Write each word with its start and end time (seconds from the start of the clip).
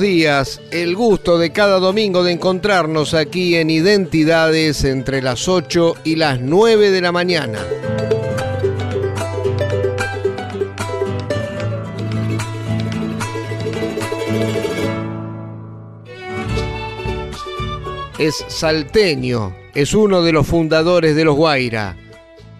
Días. 0.00 0.60
El 0.70 0.96
gusto 0.96 1.38
de 1.38 1.52
cada 1.52 1.78
domingo 1.78 2.22
de 2.22 2.32
encontrarnos 2.32 3.14
aquí 3.14 3.56
en 3.56 3.70
Identidades 3.70 4.84
entre 4.84 5.22
las 5.22 5.48
8 5.48 5.96
y 6.04 6.16
las 6.16 6.40
9 6.40 6.90
de 6.90 7.00
la 7.00 7.12
mañana. 7.12 7.58
Es 18.18 18.44
salteño, 18.48 19.54
es 19.74 19.94
uno 19.94 20.22
de 20.22 20.32
los 20.32 20.46
fundadores 20.46 21.16
de 21.16 21.24
los 21.24 21.36
Guaira. 21.36 21.96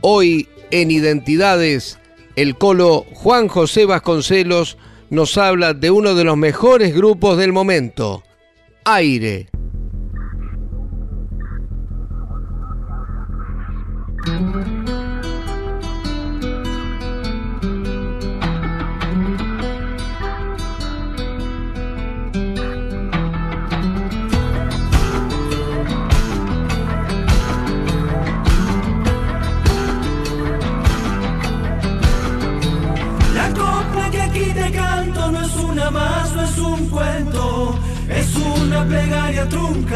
Hoy 0.01 0.49
en 0.71 0.91
Identidades, 0.91 1.99
el 2.37 2.57
colo 2.57 3.07
Juan 3.13 3.49
José 3.49 3.87
Vasconcelos 3.87 4.77
nos 5.13 5.37
habla 5.37 5.75
de 5.75 5.91
uno 5.91 6.15
de 6.15 6.25
los 6.25 6.39
mejores 6.39 6.95
grupos 6.95 7.37
del 7.37 7.53
momento, 7.53 8.23
Aire. 8.83 9.51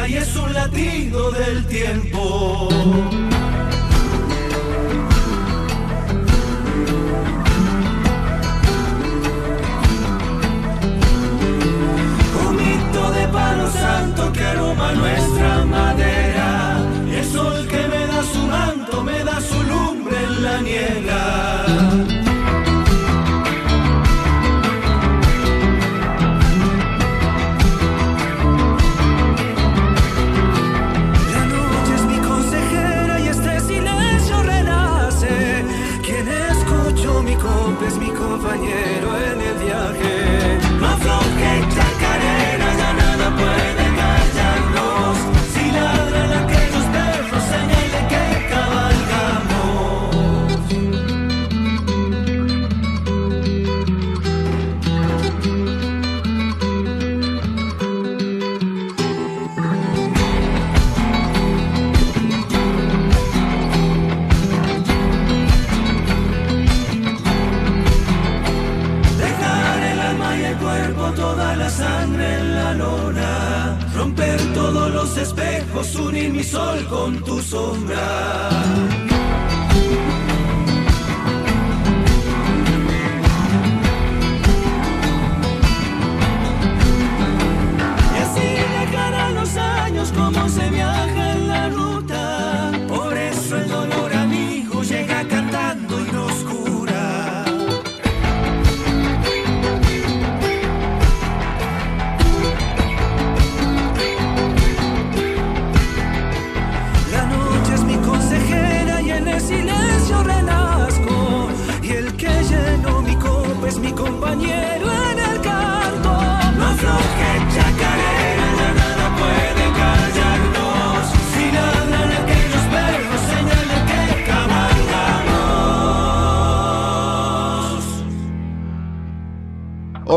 Y 0.09 0.17
es 0.17 0.37
un 0.37 0.53
latido 0.53 1.31
del 1.33 1.67
tiempo. 1.67 2.69
Un 12.49 12.57
mito 12.57 13.11
de 13.11 13.29
palo 13.29 13.71
santo 13.71 14.33
que 14.33 14.45
aroma 14.45 14.93
nuestra 14.93 15.26
sol 76.47 76.87
con 76.89 77.25
tu 77.25 77.43
sombra. 77.43 78.56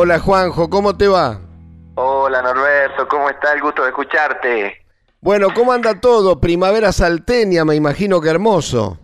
Hola 0.02 0.18
Juanjo, 0.18 0.70
¿cómo 0.70 0.96
te 0.96 1.10
va? 1.10 1.42
Hola 1.96 2.42
Norberto, 2.42 3.06
¿cómo 3.10 3.30
está? 3.30 3.52
El 3.52 3.60
gusto 3.60 3.82
de 3.84 3.90
escucharte. 3.90 4.86
Bueno, 5.20 5.50
¿cómo 5.54 5.74
anda 5.74 6.00
todo? 6.00 6.40
Primavera 6.40 6.94
salteña, 6.94 7.66
me 7.66 7.76
imagino 7.76 8.22
que 8.22 8.30
hermoso. 8.30 8.98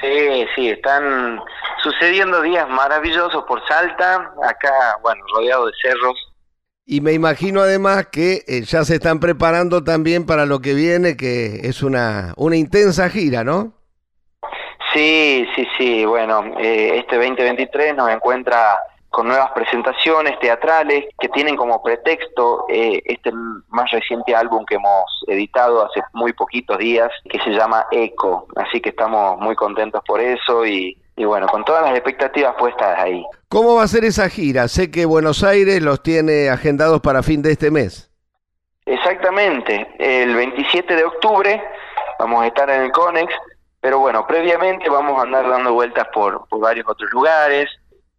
Sí, 0.00 0.44
sí, 0.56 0.70
están 0.70 1.38
sucediendo 1.80 2.42
días 2.42 2.68
maravillosos 2.68 3.44
por 3.44 3.64
Salta, 3.68 4.32
acá, 4.42 4.98
bueno, 5.00 5.22
rodeado 5.32 5.66
de 5.66 5.72
cerros. 5.80 6.16
Y 6.84 7.00
me 7.00 7.12
imagino 7.12 7.60
además 7.60 8.08
que 8.08 8.42
eh, 8.48 8.62
ya 8.62 8.84
se 8.84 8.96
están 8.96 9.20
preparando 9.20 9.84
también 9.84 10.26
para 10.26 10.44
lo 10.44 10.58
que 10.58 10.74
viene, 10.74 11.16
que 11.16 11.60
es 11.62 11.84
una, 11.84 12.34
una 12.36 12.56
intensa 12.56 13.08
gira, 13.10 13.44
¿no? 13.44 13.74
Sí, 14.92 15.46
sí, 15.54 15.68
sí, 15.78 16.04
bueno, 16.04 16.42
eh, 16.58 16.98
este 16.98 17.14
2023 17.14 17.94
nos 17.94 18.10
encuentra 18.10 18.76
con 19.16 19.28
nuevas 19.28 19.50
presentaciones 19.52 20.38
teatrales 20.40 21.06
que 21.18 21.30
tienen 21.30 21.56
como 21.56 21.82
pretexto 21.82 22.66
eh, 22.68 23.00
este 23.06 23.32
más 23.68 23.90
reciente 23.90 24.36
álbum 24.36 24.62
que 24.66 24.74
hemos 24.74 25.24
editado 25.26 25.86
hace 25.86 26.02
muy 26.12 26.34
poquitos 26.34 26.76
días, 26.76 27.10
que 27.26 27.38
se 27.40 27.48
llama 27.48 27.86
Eco. 27.92 28.46
Así 28.56 28.78
que 28.78 28.90
estamos 28.90 29.40
muy 29.40 29.54
contentos 29.54 30.02
por 30.06 30.20
eso 30.20 30.66
y, 30.66 31.00
y 31.16 31.24
bueno, 31.24 31.46
con 31.46 31.64
todas 31.64 31.84
las 31.84 31.92
expectativas 31.92 32.56
puestas 32.58 32.98
ahí. 32.98 33.24
¿Cómo 33.48 33.76
va 33.76 33.84
a 33.84 33.88
ser 33.88 34.04
esa 34.04 34.28
gira? 34.28 34.68
Sé 34.68 34.90
que 34.90 35.06
Buenos 35.06 35.42
Aires 35.42 35.80
los 35.80 36.02
tiene 36.02 36.50
agendados 36.50 37.00
para 37.00 37.22
fin 37.22 37.40
de 37.40 37.52
este 37.52 37.70
mes. 37.70 38.10
Exactamente, 38.84 39.94
el 39.98 40.34
27 40.36 40.94
de 40.94 41.04
octubre 41.06 41.64
vamos 42.18 42.44
a 42.44 42.48
estar 42.48 42.68
en 42.68 42.82
el 42.82 42.92
CONEX, 42.92 43.32
pero 43.80 43.98
bueno, 43.98 44.26
previamente 44.26 44.90
vamos 44.90 45.18
a 45.18 45.22
andar 45.22 45.48
dando 45.48 45.72
vueltas 45.72 46.06
por, 46.12 46.46
por 46.48 46.60
varios 46.60 46.86
otros 46.86 47.10
lugares, 47.12 47.70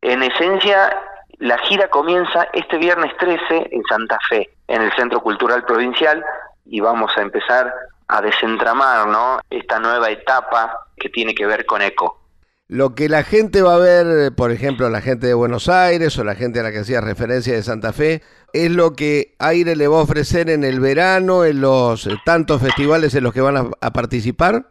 en 0.02 0.24
esencia, 0.24 0.96
la 1.40 1.58
gira 1.60 1.90
comienza 1.90 2.48
este 2.54 2.78
viernes 2.78 3.12
13 3.18 3.70
en 3.72 3.84
Santa 3.90 4.18
Fe, 4.30 4.50
en 4.68 4.82
el 4.82 4.92
Centro 4.94 5.22
Cultural 5.22 5.64
Provincial, 5.66 6.24
y 6.66 6.80
vamos 6.80 7.12
a 7.18 7.22
empezar 7.22 7.74
a 8.08 8.22
desentramar 8.22 9.08
¿no? 9.08 9.40
esta 9.50 9.80
nueva 9.80 10.10
etapa 10.10 10.78
que 10.96 11.10
tiene 11.10 11.36
que 11.36 11.46
ver 11.46 11.66
con 11.66 11.82
eco. 11.82 12.22
Lo 12.70 12.96
que 12.96 13.08
la 13.08 13.24
gente 13.24 13.62
va 13.62 13.76
a 13.76 13.80
ver, 13.80 14.36
por 14.36 14.52
ejemplo, 14.52 14.90
la 14.90 15.00
gente 15.00 15.28
de 15.28 15.34
Buenos 15.34 15.70
Aires 15.70 16.18
o 16.20 16.26
la 16.26 16.36
gente 16.36 16.60
a 16.60 16.64
la 16.64 16.72
que 16.72 16.80
hacía 16.80 17.00
referencia 17.00 17.54
de 17.54 17.64
Santa 17.64 17.94
Fe, 17.94 18.22
es 18.52 18.72
lo 18.72 18.94
que 18.94 19.36
Aire 19.40 19.78
le 19.78 19.88
va 19.88 20.00
a 20.00 20.04
ofrecer 20.04 20.50
en 20.50 20.66
el 20.66 20.82
verano, 20.82 21.46
en 21.46 21.62
los 21.62 22.10
tantos 22.26 22.62
festivales 22.62 23.16
en 23.16 23.24
los 23.24 23.34
que 23.34 23.40
van 23.40 23.72
a, 23.80 23.92
participar. 23.92 24.66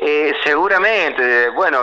Eh, 0.00 0.32
seguramente, 0.44 1.48
bueno, 1.50 1.82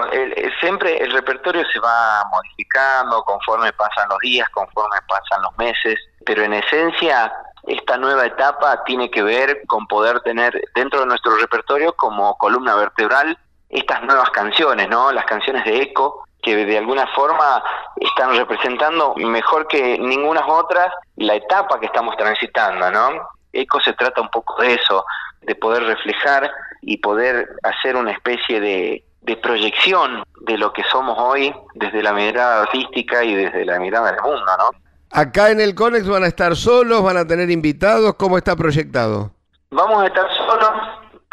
siempre 0.62 1.04
el 1.04 1.12
repertorio 1.12 1.66
se 1.66 1.80
va 1.82 2.24
modificando 2.32 3.22
conforme 3.24 3.74
pasan 3.74 4.08
los 4.08 4.20
días, 4.20 4.48
conforme 4.52 4.96
pasan 5.06 5.42
los 5.42 5.58
meses, 5.58 6.00
pero 6.26 6.42
en 6.44 6.54
esencia 6.54 7.34
esta 7.68 7.98
nueva 7.98 8.26
etapa 8.26 8.86
tiene 8.86 9.12
que 9.12 9.22
ver 9.22 9.64
con 9.68 9.86
poder 9.88 10.22
tener 10.22 10.64
dentro 10.74 11.02
de 11.02 11.08
nuestro 11.08 11.36
repertorio 11.36 11.92
como 11.98 12.38
columna 12.38 12.76
vertebral 12.76 13.38
estas 13.68 14.02
nuevas 14.04 14.30
canciones, 14.30 14.88
¿no? 14.88 15.12
Las 15.12 15.26
canciones 15.26 15.66
de 15.66 15.82
eco 15.82 16.26
que 16.42 16.56
de 16.56 16.78
alguna 16.78 17.08
forma 17.08 17.62
están 17.98 18.34
representando 18.38 19.14
mejor 19.16 19.68
que 19.68 20.00
ninguna 20.00 20.48
otras 20.48 20.88
la 21.18 21.36
etapa 21.36 21.82
que 21.82 21.88
estamos 21.88 22.16
transitando, 22.16 22.90
¿no? 22.92 23.28
Eco 23.52 23.82
se 23.82 23.92
trata 23.92 24.22
un 24.22 24.30
poco 24.30 24.62
de 24.62 24.76
eso, 24.76 25.04
de 25.46 25.56
poder 25.56 25.84
reflejar 25.84 26.52
y 26.82 26.98
poder 26.98 27.50
hacer 27.64 27.96
una 27.96 28.12
especie 28.12 28.60
de, 28.60 29.04
de 29.26 29.38
proyección 29.38 30.24
de 30.42 30.58
lo 30.58 30.72
que 30.72 30.84
somos 30.92 31.18
hoy 31.18 31.54
desde 31.74 32.04
la 32.04 32.14
mirada 32.14 32.64
artística 32.64 33.24
y 33.24 33.34
desde 33.34 33.66
la 33.66 33.80
mirada 33.80 34.12
del 34.12 34.22
mundo, 34.22 34.46
¿no? 34.58 34.70
Acá 35.12 35.50
en 35.50 35.62
el 35.62 35.76
Conex 35.76 36.08
van 36.08 36.24
a 36.24 36.28
estar 36.28 36.56
solos, 36.56 37.02
van 37.04 37.18
a 37.18 37.26
tener 37.26 37.50
invitados, 37.50 38.16
¿cómo 38.16 38.38
está 38.38 38.56
proyectado? 38.56 39.32
Vamos 39.72 40.04
a 40.04 40.08
estar 40.08 40.28
solos, 40.36 40.72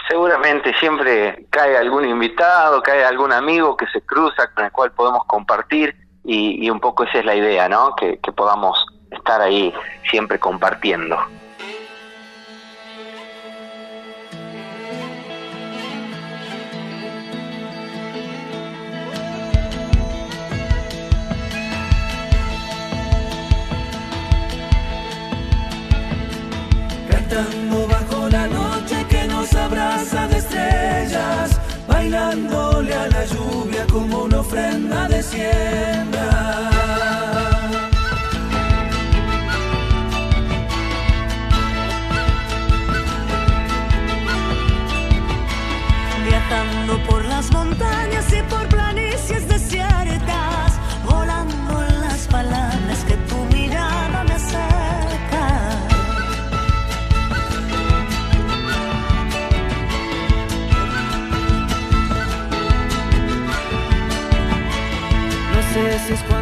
seguramente 0.09 0.73
siempre 0.79 1.47
cae 1.51 1.77
algún 1.77 2.05
invitado, 2.05 2.83
cae 2.83 3.05
algún 3.05 3.33
amigo 3.33 3.77
que 3.77 3.87
se 3.89 4.01
cruza 4.03 4.53
con 4.55 4.65
el 4.65 4.73
cual 4.73 4.93
podemos 4.93 5.25
compartir 5.27 5.95
y, 6.25 6.71
un 6.71 6.81
poco 6.81 7.05
esa 7.05 7.19
es 7.19 7.25
la 7.25 7.35
idea, 7.35 7.69
¿no? 7.69 7.95
Que, 7.97 8.19
que 8.21 8.33
podamos 8.33 8.87
estar 9.11 9.41
ahí 9.41 9.75
siempre 10.09 10.39
compartiendo. 10.39 11.19
Bajo 27.35 28.29
la 28.29 28.47
noche 28.47 29.07
que 29.09 29.27
nos 29.27 29.55
abraza 29.55 30.29
de 30.29 30.37
estrellas, 30.37 31.59
bailándole 31.89 32.93
a 32.93 33.09
la 33.09 33.25
lluvia 33.25 33.87
como 33.91 34.25
una 34.25 34.41
ofrenda 34.41 35.09
de 35.09 35.23
siembra. 35.23 36.32
No 66.13 66.19
sé 66.19 66.42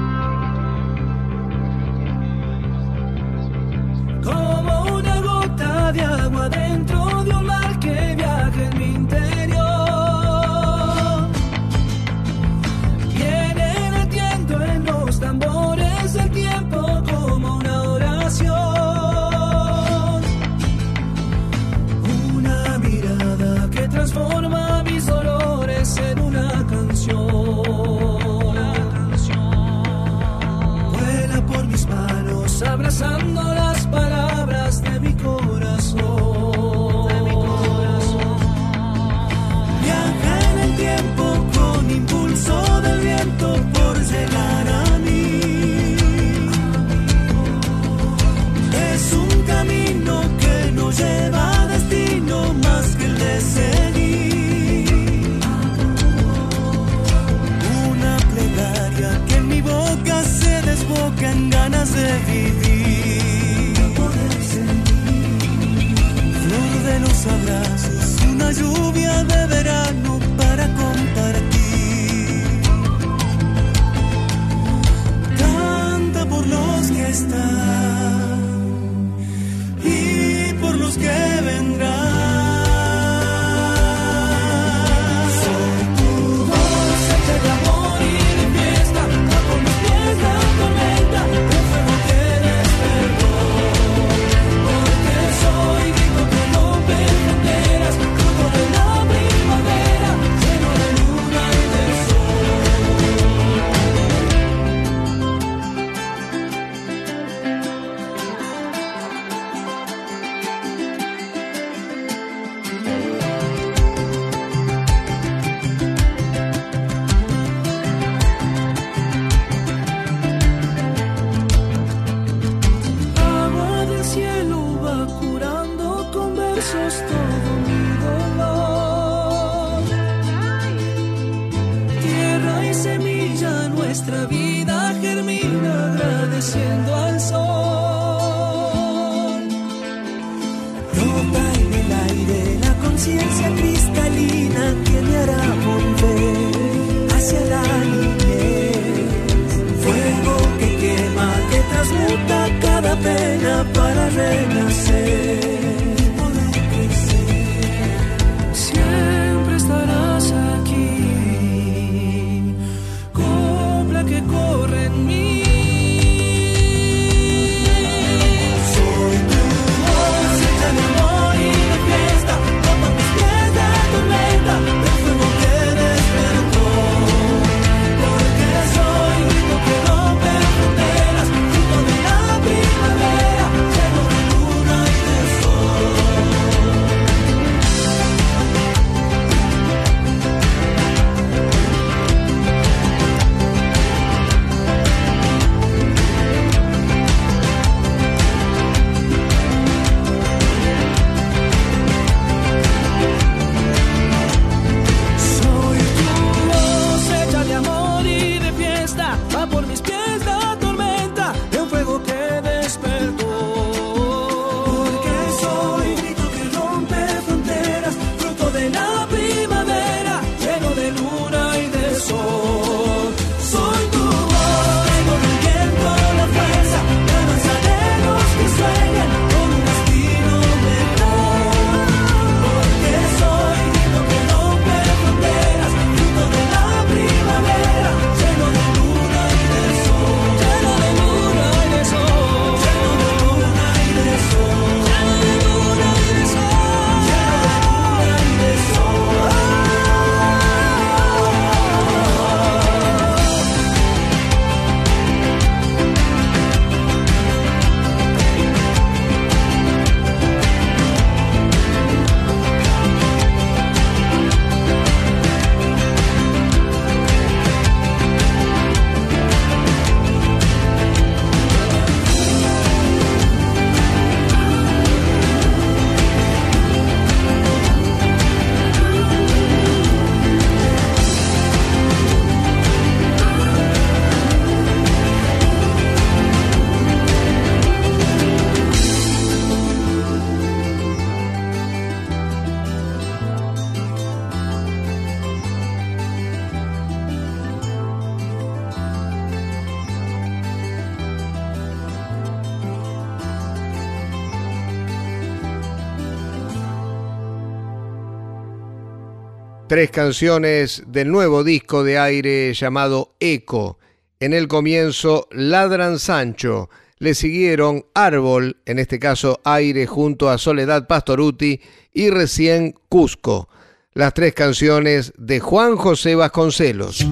Tres 309.71 309.89
canciones 309.89 310.83
del 310.85 311.09
nuevo 311.09 311.45
disco 311.45 311.85
de 311.85 311.97
aire 311.97 312.53
llamado 312.53 313.15
Eco. 313.21 313.79
En 314.19 314.33
el 314.33 314.49
comienzo, 314.49 315.29
Ladran 315.31 315.97
Sancho. 315.97 316.69
Le 316.97 317.15
siguieron 317.15 317.85
Árbol, 317.93 318.57
en 318.65 318.79
este 318.79 318.99
caso 318.99 319.39
Aire 319.45 319.87
junto 319.87 320.29
a 320.29 320.37
Soledad 320.37 320.87
Pastoruti 320.87 321.61
y 321.93 322.09
recién 322.09 322.75
Cusco. 322.89 323.47
Las 323.93 324.13
tres 324.13 324.33
canciones 324.33 325.13
de 325.17 325.39
Juan 325.39 325.77
José 325.77 326.15
Vasconcelos. 326.15 327.07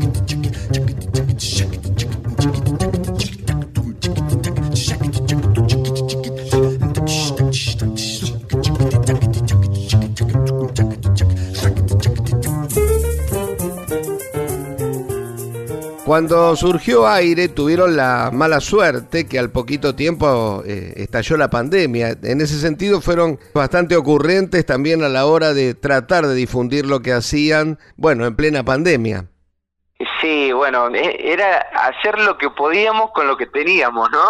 Cuando 16.09 16.55
surgió 16.55 17.07
aire 17.07 17.49
tuvieron 17.49 17.95
la 17.95 18.31
mala 18.33 18.61
suerte 18.61 19.27
que 19.27 19.37
al 19.37 19.51
poquito 19.51 19.93
tiempo 19.93 20.63
eh, 20.65 20.93
estalló 20.95 21.37
la 21.37 21.51
pandemia. 21.51 22.15
En 22.23 22.41
ese 22.41 22.59
sentido 22.59 22.99
fueron 22.99 23.37
bastante 23.53 23.95
ocurrentes 23.95 24.65
también 24.65 25.03
a 25.03 25.07
la 25.07 25.27
hora 25.27 25.53
de 25.53 25.75
tratar 25.75 26.25
de 26.25 26.33
difundir 26.33 26.87
lo 26.87 27.01
que 27.01 27.13
hacían, 27.13 27.77
bueno, 27.95 28.25
en 28.25 28.35
plena 28.35 28.63
pandemia. 28.63 29.25
Sí, 30.19 30.51
bueno, 30.51 30.87
e- 30.95 31.31
era 31.31 31.59
hacer 31.75 32.17
lo 32.17 32.39
que 32.39 32.49
podíamos 32.49 33.11
con 33.11 33.27
lo 33.27 33.37
que 33.37 33.45
teníamos, 33.45 34.09
¿no? 34.09 34.23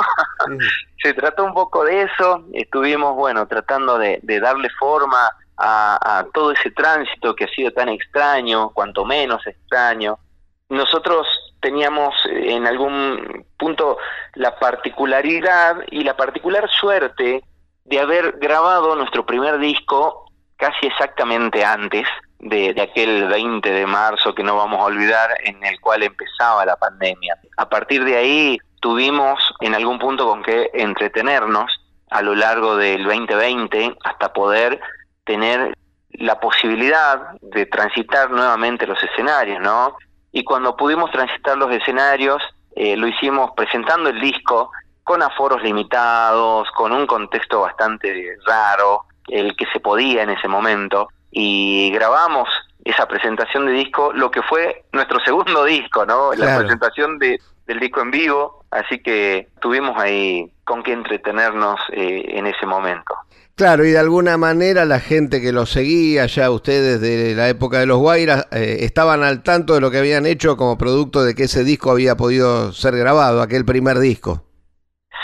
Se 1.01 1.13
trató 1.13 1.45
un 1.45 1.53
poco 1.53 1.85
de 1.85 2.01
eso, 2.01 2.43
estuvimos, 2.51 3.15
bueno, 3.15 3.47
tratando 3.47 3.97
de, 3.97 4.19
de 4.21 4.41
darle 4.41 4.67
forma 4.77 5.29
a, 5.55 6.19
a 6.19 6.25
todo 6.33 6.51
ese 6.51 6.71
tránsito 6.71 7.33
que 7.37 7.45
ha 7.45 7.49
sido 7.55 7.71
tan 7.71 7.87
extraño, 7.87 8.71
cuanto 8.71 9.05
menos 9.05 9.47
extraño. 9.47 10.19
Nosotros 10.67 11.25
teníamos 11.61 12.13
eh, 12.25 12.53
en 12.53 12.67
algún 12.67 13.45
punto 13.57 13.97
la 14.35 14.57
particularidad 14.57 15.77
y 15.91 16.03
la 16.03 16.15
particular 16.15 16.69
suerte 16.69 17.43
de 17.85 17.99
haber 17.99 18.33
grabado 18.39 18.95
nuestro 18.95 19.25
primer 19.25 19.57
disco 19.57 20.25
casi 20.57 20.87
exactamente 20.87 21.63
antes 21.63 22.05
de, 22.39 22.75
aquel 22.81 23.27
20 23.27 23.69
de 23.69 23.85
marzo 23.85 24.33
que 24.33 24.43
no 24.43 24.55
vamos 24.55 24.79
a 24.79 24.85
olvidar, 24.85 25.29
en 25.43 25.63
el 25.63 25.79
cual 25.79 26.03
empezaba 26.03 26.65
la 26.65 26.77
pandemia. 26.77 27.37
A 27.57 27.67
partir 27.67 28.03
de 28.03 28.17
ahí 28.17 28.57
tuvimos 28.81 29.39
en 29.59 29.75
algún 29.75 29.99
punto 29.99 30.27
con 30.27 30.43
que 30.43 30.69
entretenernos 30.73 31.71
a 32.09 32.21
lo 32.21 32.35
largo 32.35 32.75
del 32.75 33.03
2020 33.03 33.95
hasta 34.03 34.33
poder 34.33 34.79
tener 35.25 35.73
la 36.11 36.39
posibilidad 36.39 37.33
de 37.41 37.65
transitar 37.65 38.29
nuevamente 38.31 38.87
los 38.87 39.01
escenarios, 39.03 39.59
¿no? 39.61 39.95
Y 40.31 40.43
cuando 40.43 40.75
pudimos 40.75 41.11
transitar 41.11 41.57
los 41.57 41.71
escenarios, 41.71 42.41
eh, 42.75 42.95
lo 42.95 43.07
hicimos 43.07 43.51
presentando 43.55 44.09
el 44.09 44.19
disco 44.21 44.71
con 45.03 45.23
aforos 45.23 45.63
limitados, 45.63 46.69
con 46.75 46.91
un 46.91 47.07
contexto 47.07 47.61
bastante 47.61 48.37
raro, 48.45 49.05
el 49.27 49.55
que 49.55 49.65
se 49.73 49.79
podía 49.79 50.23
en 50.23 50.29
ese 50.29 50.47
momento, 50.47 51.09
y 51.31 51.91
grabamos 51.91 52.47
esa 52.83 53.07
presentación 53.07 53.65
de 53.65 53.73
disco, 53.73 54.11
lo 54.13 54.31
que 54.31 54.41
fue 54.43 54.83
nuestro 54.91 55.19
segundo 55.25 55.65
disco, 55.65 56.05
¿no? 56.05 56.33
La 56.33 56.59
presentación 56.59 57.17
de, 57.19 57.39
del 57.65 57.79
disco 57.79 58.01
en 58.01 58.11
vivo, 58.11 58.65
así 58.71 58.99
que 58.99 59.47
tuvimos 59.61 59.97
ahí 59.99 60.51
con 60.63 60.83
qué 60.83 60.93
entretenernos 60.93 61.79
eh, 61.91 62.25
en 62.29 62.47
ese 62.47 62.65
momento. 62.65 63.15
Claro, 63.59 63.83
y 63.83 63.91
de 63.91 63.99
alguna 63.99 64.37
manera 64.37 64.85
la 64.85 65.01
gente 65.01 65.41
que 65.41 65.51
los 65.51 65.69
seguía, 65.69 66.27
ya 66.27 66.49
ustedes 66.49 67.01
de 67.01 67.35
la 67.35 67.49
época 67.49 67.79
de 67.79 67.87
los 67.87 67.97
Guairas, 67.97 68.47
eh, 68.53 68.77
estaban 68.85 69.21
al 69.21 69.43
tanto 69.43 69.73
de 69.73 69.81
lo 69.81 69.91
que 69.91 69.97
habían 69.97 70.25
hecho 70.25 70.55
como 70.55 70.77
producto 70.77 71.25
de 71.25 71.35
que 71.35 71.43
ese 71.43 71.65
disco 71.65 71.91
había 71.91 72.15
podido 72.15 72.71
ser 72.71 72.95
grabado, 72.95 73.41
aquel 73.41 73.65
primer 73.65 73.99
disco. 73.99 74.43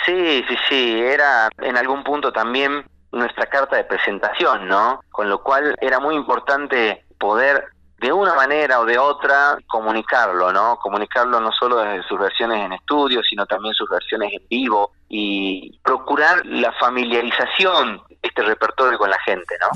Sí, 0.06 0.44
sí, 0.50 0.58
sí, 0.68 1.00
era 1.00 1.48
en 1.62 1.78
algún 1.78 2.04
punto 2.04 2.34
también 2.34 2.84
nuestra 3.14 3.46
carta 3.46 3.78
de 3.78 3.86
presentación, 3.86 4.68
¿no? 4.68 5.00
Con 5.12 5.30
lo 5.30 5.42
cual 5.42 5.74
era 5.80 6.02
muy 6.02 6.16
importante 6.16 7.06
poder 7.18 7.64
de 8.00 8.12
una 8.12 8.36
manera 8.36 8.82
o 8.82 8.86
de 8.86 8.98
otra 8.98 9.58
comunicarlo, 9.66 10.52
¿no? 10.52 10.78
Comunicarlo 10.82 11.40
no 11.40 11.54
solo 11.54 11.78
desde 11.78 12.04
sus 12.04 12.20
versiones 12.20 12.66
en 12.66 12.74
estudio, 12.74 13.22
sino 13.24 13.46
también 13.46 13.74
sus 13.74 13.90
versiones 13.90 14.34
en 14.34 14.46
vivo 14.50 14.92
y 15.08 15.80
procurar 15.82 16.46
la 16.46 16.74
familiarización 16.74 18.02
este 18.38 18.50
repertorio 18.50 18.98
con 18.98 19.10
la 19.10 19.18
gente, 19.26 19.56
¿no? 19.62 19.70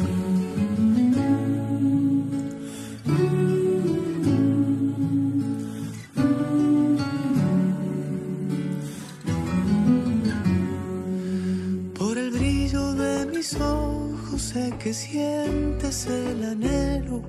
Por 11.97 12.17
el 12.17 12.31
brillo 12.31 12.93
de 12.95 13.25
mis 13.27 13.55
ojos 13.61 14.41
sé 14.41 14.73
que 14.77 14.93
sientes 14.93 16.07
el 16.07 16.43
anhelo 16.43 17.21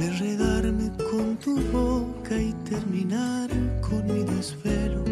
de 0.00 0.06
enredarme 0.06 0.90
con 1.10 1.36
tu 1.36 1.60
boca 1.70 2.34
y 2.34 2.52
terminar 2.68 3.48
con 3.80 4.04
mi 4.06 4.24
desvelo. 4.24 5.04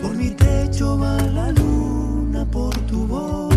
Por 0.00 0.16
mi 0.16 0.30
techo 0.30 0.98
va 0.98 1.18
la 1.18 1.52
luna, 1.52 2.46
por 2.50 2.74
tu 2.86 3.06
voz 3.06 3.53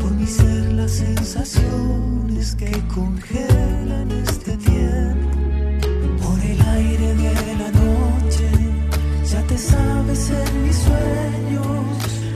por 0.00 0.10
mi 0.12 0.26
ser 0.26 0.72
las 0.72 0.92
sensaciones 0.92 2.54
que 2.54 2.70
congelan 2.94 4.10
este 4.26 4.56
tiempo. 4.56 5.28
Por 6.22 6.38
el 6.40 6.60
aire 6.62 7.14
de 7.14 7.54
la 7.60 7.70
noche, 7.82 8.48
ya 9.30 9.42
te 9.42 9.58
sabes 9.58 10.30
en 10.30 10.62
mis 10.62 10.76
sueños. 10.76 11.64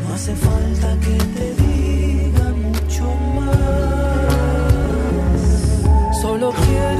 No 0.02 0.14
hace 0.14 0.34
falta 0.34 0.88
que 1.04 1.16
te 1.36 1.46
diga 1.62 2.46
mucho 2.64 3.04
más. 3.36 3.56
Solo 6.20 6.52
quiero 6.64 6.97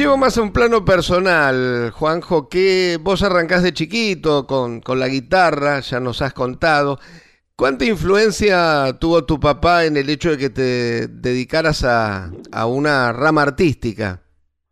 llevo 0.00 0.16
más 0.16 0.38
a 0.38 0.42
un 0.42 0.52
plano 0.52 0.82
personal, 0.82 1.90
Juanjo, 1.90 2.48
que 2.48 2.98
vos 3.02 3.22
arrancás 3.22 3.62
de 3.62 3.74
chiquito 3.74 4.46
con, 4.46 4.80
con 4.80 4.98
la 4.98 5.08
guitarra, 5.08 5.80
ya 5.80 6.00
nos 6.00 6.22
has 6.22 6.32
contado. 6.32 6.98
¿Cuánta 7.54 7.84
influencia 7.84 8.96
tuvo 8.98 9.26
tu 9.26 9.38
papá 9.38 9.84
en 9.84 9.98
el 9.98 10.08
hecho 10.08 10.30
de 10.30 10.38
que 10.38 10.48
te 10.48 11.06
dedicaras 11.06 11.84
a, 11.84 12.30
a 12.50 12.66
una 12.66 13.12
rama 13.12 13.42
artística? 13.42 14.22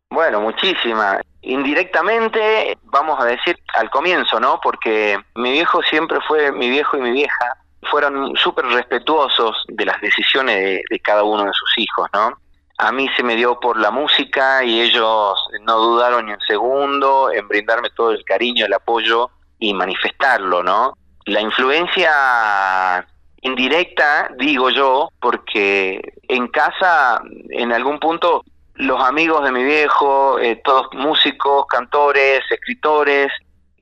Bueno, 0.08 0.40
muchísima. 0.40 1.20
Indirectamente, 1.42 2.78
vamos 2.84 3.20
a 3.20 3.26
decir 3.26 3.58
al 3.74 3.90
comienzo, 3.90 4.40
¿no? 4.40 4.58
Porque 4.62 5.18
mi 5.34 5.52
viejo 5.52 5.82
siempre 5.82 6.20
fue, 6.26 6.52
mi 6.52 6.70
viejo 6.70 6.96
y 6.96 7.02
mi 7.02 7.10
vieja, 7.10 7.54
fueron 7.90 8.34
súper 8.34 8.64
respetuosos 8.64 9.54
de 9.68 9.84
las 9.84 10.00
decisiones 10.00 10.56
de, 10.56 10.82
de 10.88 11.00
cada 11.00 11.22
uno 11.22 11.44
de 11.44 11.52
sus 11.52 11.76
hijos, 11.76 12.08
¿no? 12.14 12.30
A 12.78 12.92
mí 12.92 13.08
se 13.16 13.22
me 13.24 13.34
dio 13.34 13.58
por 13.58 13.78
la 13.78 13.90
música 13.90 14.62
y 14.64 14.80
ellos 14.80 15.36
no 15.62 15.78
dudaron 15.78 16.26
ni 16.26 16.32
un 16.32 16.40
segundo 16.46 17.30
en 17.32 17.48
brindarme 17.48 17.90
todo 17.90 18.12
el 18.12 18.24
cariño, 18.24 18.66
el 18.66 18.72
apoyo 18.72 19.30
y 19.58 19.74
manifestarlo, 19.74 20.62
¿no? 20.62 20.94
La 21.24 21.40
influencia 21.40 23.06
indirecta, 23.42 24.30
digo 24.38 24.70
yo, 24.70 25.08
porque 25.20 26.00
en 26.28 26.48
casa, 26.48 27.20
en 27.50 27.72
algún 27.72 27.98
punto, 27.98 28.44
los 28.74 29.02
amigos 29.02 29.42
de 29.44 29.50
mi 29.52 29.64
viejo, 29.64 30.38
eh, 30.38 30.60
todos 30.64 30.86
músicos, 30.92 31.66
cantores, 31.66 32.42
escritores, 32.50 33.32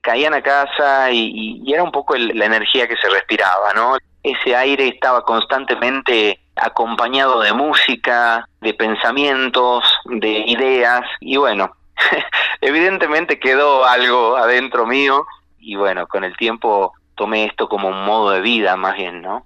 caían 0.01 0.33
a 0.33 0.41
casa 0.41 1.11
y, 1.11 1.61
y 1.63 1.73
era 1.73 1.83
un 1.83 1.91
poco 1.91 2.15
el- 2.15 2.37
la 2.37 2.45
energía 2.45 2.87
que 2.87 2.97
se 2.97 3.09
respiraba, 3.09 3.73
¿no? 3.73 3.97
Ese 4.23 4.55
aire 4.55 4.87
estaba 4.87 5.23
constantemente 5.23 6.39
acompañado 6.61 7.41
de 7.41 7.53
música, 7.53 8.47
de 8.61 8.73
pensamientos, 8.73 9.83
de 10.05 10.43
ideas 10.47 11.01
y 11.19 11.37
bueno, 11.37 11.71
evidentemente 12.61 13.39
quedó 13.39 13.85
algo 13.85 14.37
adentro 14.37 14.85
mío 14.85 15.25
y 15.59 15.75
bueno, 15.75 16.07
con 16.07 16.23
el 16.23 16.35
tiempo 16.37 16.93
tomé 17.15 17.45
esto 17.45 17.67
como 17.67 17.89
un 17.89 18.05
modo 18.05 18.31
de 18.31 18.41
vida 18.41 18.75
más 18.75 18.95
bien, 18.95 19.21
¿no? 19.21 19.45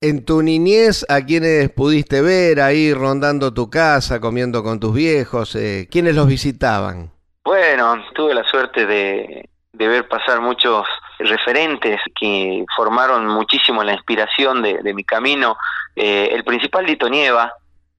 En 0.00 0.24
tu 0.24 0.42
niñez, 0.42 1.06
¿a 1.08 1.20
quiénes 1.20 1.70
pudiste 1.70 2.22
ver 2.22 2.60
ahí 2.60 2.92
rondando 2.92 3.54
tu 3.54 3.70
casa, 3.70 4.20
comiendo 4.20 4.64
con 4.64 4.80
tus 4.80 4.92
viejos? 4.94 5.54
Eh, 5.54 5.86
¿Quiénes 5.90 6.16
los 6.16 6.26
visitaban? 6.26 7.12
Bueno, 7.44 8.02
tuve 8.12 8.34
la 8.34 8.42
suerte 8.42 8.84
de, 8.84 9.48
de 9.72 9.88
ver 9.88 10.08
pasar 10.08 10.40
muchos 10.40 10.84
referentes 11.28 12.00
que 12.18 12.64
formaron 12.76 13.26
muchísimo 13.26 13.82
la 13.82 13.92
inspiración 13.92 14.62
de, 14.62 14.94
mi 14.94 15.04
camino. 15.04 15.56
Eh, 15.96 16.30
el 16.32 16.44
principal, 16.44 16.86
Lito 16.86 17.08
Nieva, 17.08 17.52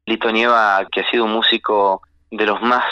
Lito 0.06 0.32
Nieva, 0.32 0.86
que 0.92 1.02
ha 1.02 1.10
sido 1.10 1.26
un 1.26 1.34
músico 1.34 2.02
de 2.32 2.46
los 2.46 2.62
más 2.62 2.86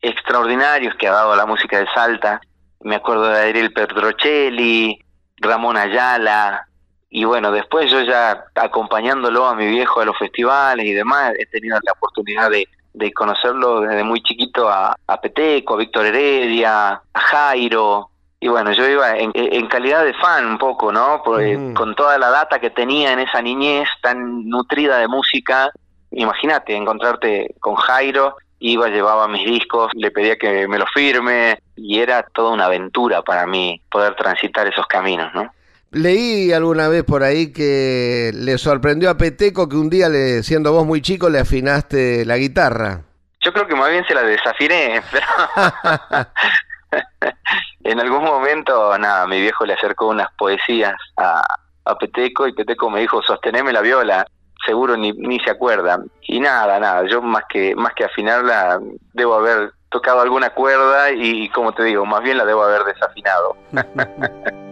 extraordinarios 0.00 0.94
que 0.96 1.08
ha 1.08 1.12
dado 1.12 1.32
a 1.32 1.36
la 1.36 1.46
música 1.46 1.78
de 1.78 1.86
Salta. 1.94 2.40
Me 2.80 2.96
acuerdo 2.96 3.28
de 3.28 3.40
Adriel 3.40 3.72
Pedrocelli, 3.72 4.98
Ramón 5.38 5.76
Ayala, 5.76 6.66
y 7.08 7.24
bueno, 7.24 7.52
después 7.52 7.90
yo 7.90 8.02
ya 8.02 8.44
acompañándolo 8.54 9.46
a 9.46 9.54
mi 9.54 9.66
viejo 9.66 10.00
a 10.00 10.04
los 10.04 10.18
festivales 10.18 10.84
y 10.84 10.92
demás, 10.92 11.32
he 11.38 11.46
tenido 11.46 11.78
la 11.82 11.92
oportunidad 11.92 12.50
de, 12.50 12.68
de 12.92 13.12
conocerlo 13.12 13.82
desde 13.82 14.02
muy 14.02 14.20
chiquito 14.22 14.68
a, 14.68 14.96
a 15.06 15.20
Peteco, 15.20 15.74
a 15.74 15.78
Víctor 15.78 16.06
Heredia, 16.06 17.00
a 17.12 17.20
Jairo. 17.20 18.10
Y 18.38 18.48
bueno, 18.48 18.72
yo 18.72 18.86
iba 18.88 19.16
en, 19.16 19.32
en 19.34 19.66
calidad 19.66 20.04
de 20.04 20.12
fan 20.14 20.46
un 20.46 20.58
poco, 20.58 20.92
¿no? 20.92 21.22
Porque 21.24 21.72
con 21.74 21.94
toda 21.94 22.18
la 22.18 22.30
data 22.30 22.58
que 22.58 22.70
tenía 22.70 23.12
en 23.12 23.20
esa 23.20 23.40
niñez 23.40 23.88
tan 24.02 24.48
nutrida 24.48 24.98
de 24.98 25.08
música, 25.08 25.70
imagínate 26.10 26.76
encontrarte 26.76 27.54
con 27.60 27.76
Jairo, 27.76 28.36
iba, 28.58 28.88
llevaba 28.88 29.28
mis 29.28 29.46
discos, 29.46 29.90
le 29.94 30.10
pedía 30.10 30.36
que 30.36 30.68
me 30.68 30.78
los 30.78 30.88
firme 30.92 31.58
y 31.76 31.98
era 31.98 32.22
toda 32.22 32.52
una 32.52 32.66
aventura 32.66 33.22
para 33.22 33.46
mí 33.46 33.80
poder 33.90 34.14
transitar 34.16 34.66
esos 34.66 34.86
caminos, 34.86 35.32
¿no? 35.34 35.50
Leí 35.92 36.52
alguna 36.52 36.88
vez 36.88 37.04
por 37.04 37.22
ahí 37.22 37.52
que 37.52 38.30
le 38.34 38.58
sorprendió 38.58 39.08
a 39.08 39.16
Peteco 39.16 39.68
que 39.68 39.76
un 39.76 39.88
día, 39.88 40.08
le, 40.08 40.42
siendo 40.42 40.72
vos 40.72 40.84
muy 40.84 41.00
chico, 41.00 41.30
le 41.30 41.38
afinaste 41.38 42.24
la 42.26 42.36
guitarra. 42.36 43.02
Yo 43.40 43.52
creo 43.52 43.66
que 43.66 43.76
más 43.76 43.90
bien 43.90 44.04
se 44.06 44.14
la 44.14 44.22
desafiné, 44.22 45.00
pero 45.10 45.26
en 47.90 48.00
algún 48.00 48.24
momento, 48.24 48.96
nada, 48.98 49.26
mi 49.26 49.40
viejo 49.40 49.64
le 49.64 49.74
acercó 49.74 50.08
unas 50.08 50.28
poesías 50.38 50.94
a, 51.16 51.42
a 51.84 51.94
Peteco 51.96 52.46
y 52.46 52.52
Peteco 52.52 52.90
me 52.90 53.00
dijo, 53.00 53.22
sosteneme 53.22 53.72
la 53.72 53.80
viola, 53.80 54.26
seguro 54.64 54.96
ni, 54.96 55.12
ni 55.12 55.38
se 55.40 55.50
acuerda. 55.50 56.02
Y 56.22 56.40
nada, 56.40 56.78
nada, 56.78 57.06
yo 57.08 57.22
más 57.22 57.44
que, 57.48 57.74
más 57.76 57.94
que 57.94 58.04
afinarla, 58.04 58.80
debo 59.12 59.34
haber 59.34 59.72
tocado 59.90 60.20
alguna 60.20 60.50
cuerda 60.50 61.12
y, 61.12 61.48
como 61.50 61.72
te 61.72 61.84
digo, 61.84 62.04
más 62.04 62.22
bien 62.22 62.38
la 62.38 62.44
debo 62.44 62.64
haber 62.64 62.84
desafinado. 62.84 63.56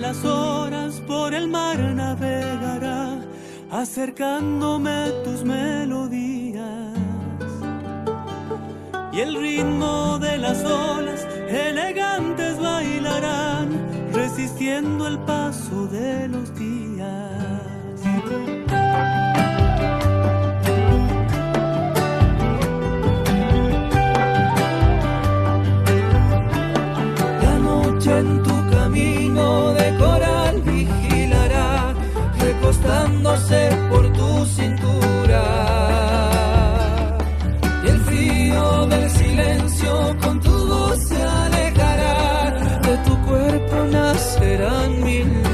las 0.00 0.24
horas 0.24 1.02
por 1.06 1.34
el 1.34 1.46
mar 1.48 1.78
navegará, 1.78 3.18
acercándome 3.70 5.10
tus 5.24 5.44
melodías. 5.44 6.64
Y 9.12 9.20
el 9.20 9.34
ritmo 9.34 10.18
de 10.18 10.38
las 10.38 10.64
olas 10.64 11.26
elegantes 11.48 12.58
bailarán, 12.58 13.68
resistiendo 14.12 15.06
el 15.06 15.18
paso 15.18 15.86
de 15.88 16.28
los 16.28 16.54
días. 16.54 18.00
La 27.42 27.58
noche 27.58 28.18
en 28.18 28.42
tu 28.42 28.70
camino 28.70 29.74
de 29.74 29.79
recostándose 32.80 33.70
por 33.90 34.12
tu 34.12 34.46
cintura. 34.46 35.42
Y 37.84 37.88
el 37.88 38.00
frío 38.00 38.86
del 38.86 39.10
silencio 39.10 40.16
con 40.22 40.40
tu 40.40 40.66
voz 40.66 40.98
se 41.08 41.22
alejará, 41.22 42.80
de 42.82 42.96
tu 42.98 43.22
cuerpo 43.26 43.84
nacerán 43.90 45.02
mil 45.02 45.49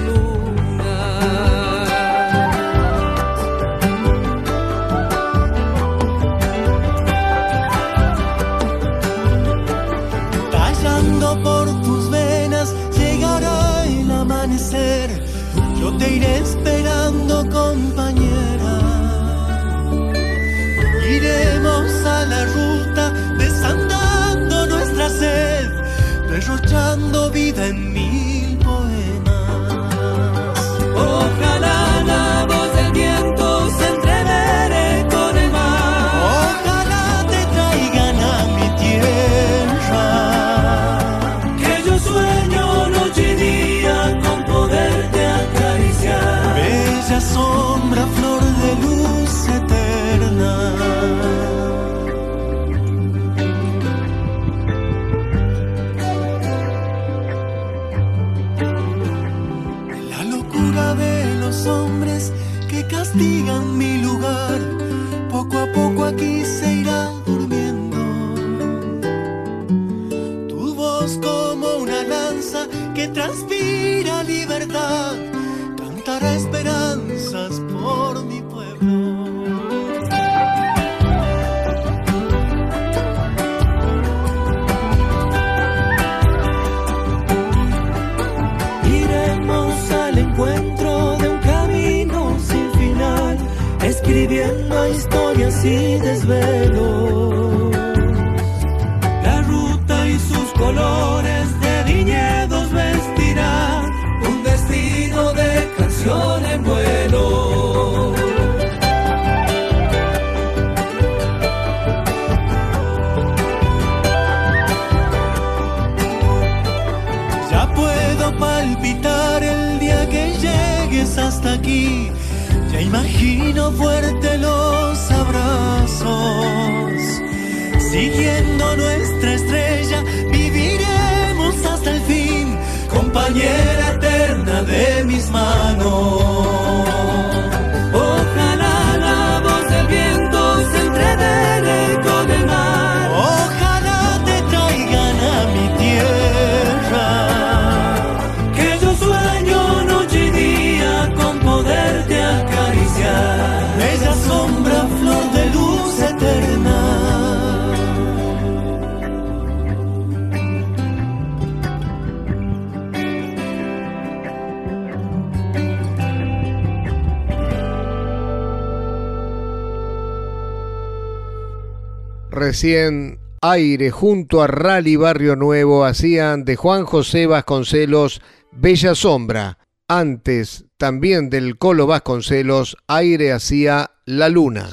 Recién 172.56 173.18
Aire 173.42 173.90
junto 173.90 174.40
a 174.40 174.46
Rally 174.46 174.96
Barrio 174.96 175.36
Nuevo 175.36 175.84
hacían 175.84 176.46
de 176.46 176.56
Juan 176.56 176.86
José 176.86 177.26
Vasconcelos 177.26 178.22
Bella 178.50 178.94
Sombra. 178.94 179.58
Antes, 179.88 180.64
también 180.78 181.28
del 181.28 181.58
Colo 181.58 181.86
Vasconcelos, 181.86 182.78
Aire 182.88 183.32
hacía 183.32 183.90
La 184.06 184.30
Luna. 184.30 184.70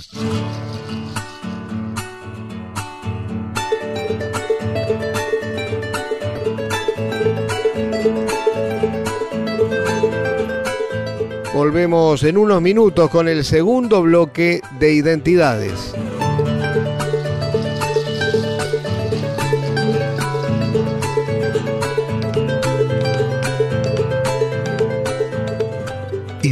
Volvemos 11.54 12.24
en 12.24 12.38
unos 12.38 12.62
minutos 12.62 13.10
con 13.10 13.28
el 13.28 13.44
segundo 13.44 14.02
bloque 14.04 14.62
de 14.80 14.94
identidades. 14.94 15.94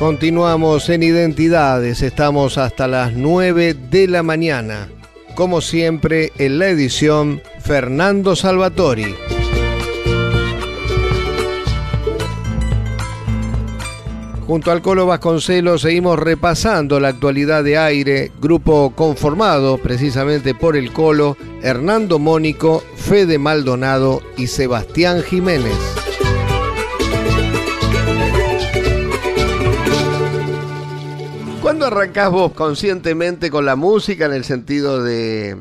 Continuamos 0.00 0.88
en 0.88 1.02
Identidades, 1.02 2.00
estamos 2.00 2.56
hasta 2.56 2.88
las 2.88 3.12
9 3.12 3.74
de 3.74 4.08
la 4.08 4.22
mañana. 4.22 4.88
Como 5.34 5.60
siempre, 5.60 6.32
en 6.38 6.58
la 6.58 6.68
edición 6.68 7.42
Fernando 7.60 8.34
Salvatori. 8.34 9.14
Junto 14.46 14.70
al 14.70 14.80
Colo 14.80 15.04
Vasconcelos 15.04 15.82
seguimos 15.82 16.18
repasando 16.18 16.98
la 16.98 17.08
actualidad 17.08 17.62
de 17.62 17.76
aire, 17.76 18.32
grupo 18.40 18.94
conformado 18.96 19.76
precisamente 19.76 20.54
por 20.54 20.78
el 20.78 20.94
Colo, 20.94 21.36
Hernando 21.62 22.18
Mónico, 22.18 22.82
Fede 22.96 23.36
Maldonado 23.36 24.22
y 24.38 24.46
Sebastián 24.46 25.22
Jiménez. 25.22 25.99
Arrancás 31.90 32.30
vos 32.30 32.52
conscientemente 32.52 33.50
con 33.50 33.64
la 33.66 33.76
música 33.76 34.26
en 34.26 34.32
el 34.32 34.44
sentido 34.44 35.02
de, 35.02 35.56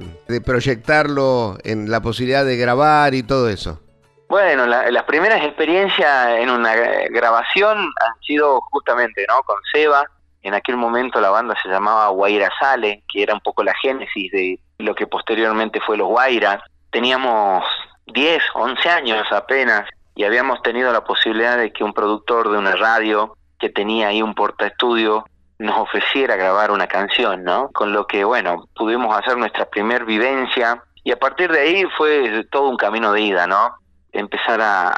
proyectarlo 0.46 1.58
en 1.63 1.89
la 1.89 2.02
posibilidad 2.02 2.46
de 2.46 2.58
grabar 2.58 3.13
y 3.13 3.24
todo 3.24 3.50
eso? 3.50 3.80
Bueno, 4.28 4.65
la- 4.68 4.92
las 4.92 5.04
primeras 5.04 5.44
experiencias 5.44 6.38
en 6.39 6.50
una 6.50 6.76
gra- 6.76 7.08
grabación 7.12 7.78
han 7.80 8.22
sido 8.26 8.62
justamente, 8.72 9.26
¿no? 9.28 9.42
Con 9.44 9.56
Seba. 9.74 10.04
En 10.42 10.54
aquel 10.54 10.78
momento 10.78 11.20
la 11.20 11.30
banda 11.32 11.56
se 11.62 11.68
llamaba 11.70 12.08
Guaira 12.10 12.50
Sale, 12.60 13.04
que 13.12 13.24
era 13.24 13.34
un 13.34 13.42
poco 13.42 13.63
la 13.63 13.74
génesis 13.82 14.32
de 14.32 14.60
lo 14.78 14.94
que 14.96 15.08
posteriormente 15.08 15.80
fue 15.86 15.98
los 15.98 16.08
Guaira. 16.08 16.63
Teníamos 16.92 17.63
10, 18.08 18.42
11 18.54 18.89
años 18.89 19.26
apenas 19.32 19.89
y 20.15 20.24
habíamos 20.24 20.62
tenido 20.62 20.94
la 20.94 21.04
posibilidad 21.04 21.58
de 21.58 21.74
que 21.74 21.84
un 21.84 21.94
productor 21.94 22.52
de 22.52 22.58
una 22.58 22.76
radio 22.76 23.36
que 23.60 23.70
tenía 23.70 24.08
ahí 24.10 24.22
un 24.22 24.36
portaestudio 24.36 25.26
nos 25.60 25.78
ofreciera 25.78 26.36
grabar 26.36 26.72
una 26.72 26.88
canción, 26.88 27.43
¿no? 27.43 27.69
Con 27.74 27.93
lo 27.93 28.08
que, 28.08 28.24
bueno, 28.24 28.67
pudimos 28.76 29.15
hacer 29.15 29.38
nuestra 29.38 29.65
primer 29.65 30.06
vivencia 30.06 30.82
y 31.04 31.12
a 31.12 31.19
partir 31.19 31.52
de 31.52 31.60
ahí 31.60 31.86
fue 31.98 32.45
todo 32.52 32.69
un 32.69 32.78
camino 32.78 33.12
de 33.13 33.22
ida, 33.22 33.45
¿no? 33.45 33.76
empezar 34.12 34.62
a, 34.62 34.95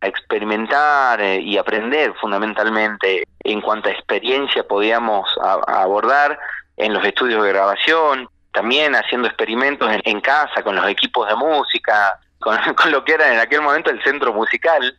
experimentar 0.00 1.20
eh, 1.20 1.40
y 1.40 1.58
aprender 1.58 2.14
fundamentalmente 2.20 3.24
en 3.40 3.60
cuanto 3.60 3.88
a 3.88 3.92
experiencia 3.92 4.62
podíamos 4.62 5.28
abordar 5.66 6.38
en 6.76 6.94
los 6.94 7.04
estudios 7.04 7.42
de 7.42 7.48
grabación, 7.48 8.28
también 8.52 8.94
haciendo 8.94 9.26
experimentos 9.26 9.90
en, 10.04 10.20
casa 10.20 10.62
con 10.62 10.76
los 10.76 10.88
equipos 10.88 11.26
de 11.28 11.34
música, 11.34 12.16
con 12.38 12.92
lo 12.92 13.04
que 13.04 13.14
era 13.14 13.32
en 13.34 13.40
aquel 13.40 13.60
momento 13.60 13.90
el 13.90 14.00
centro 14.04 14.32
musical. 14.32 14.96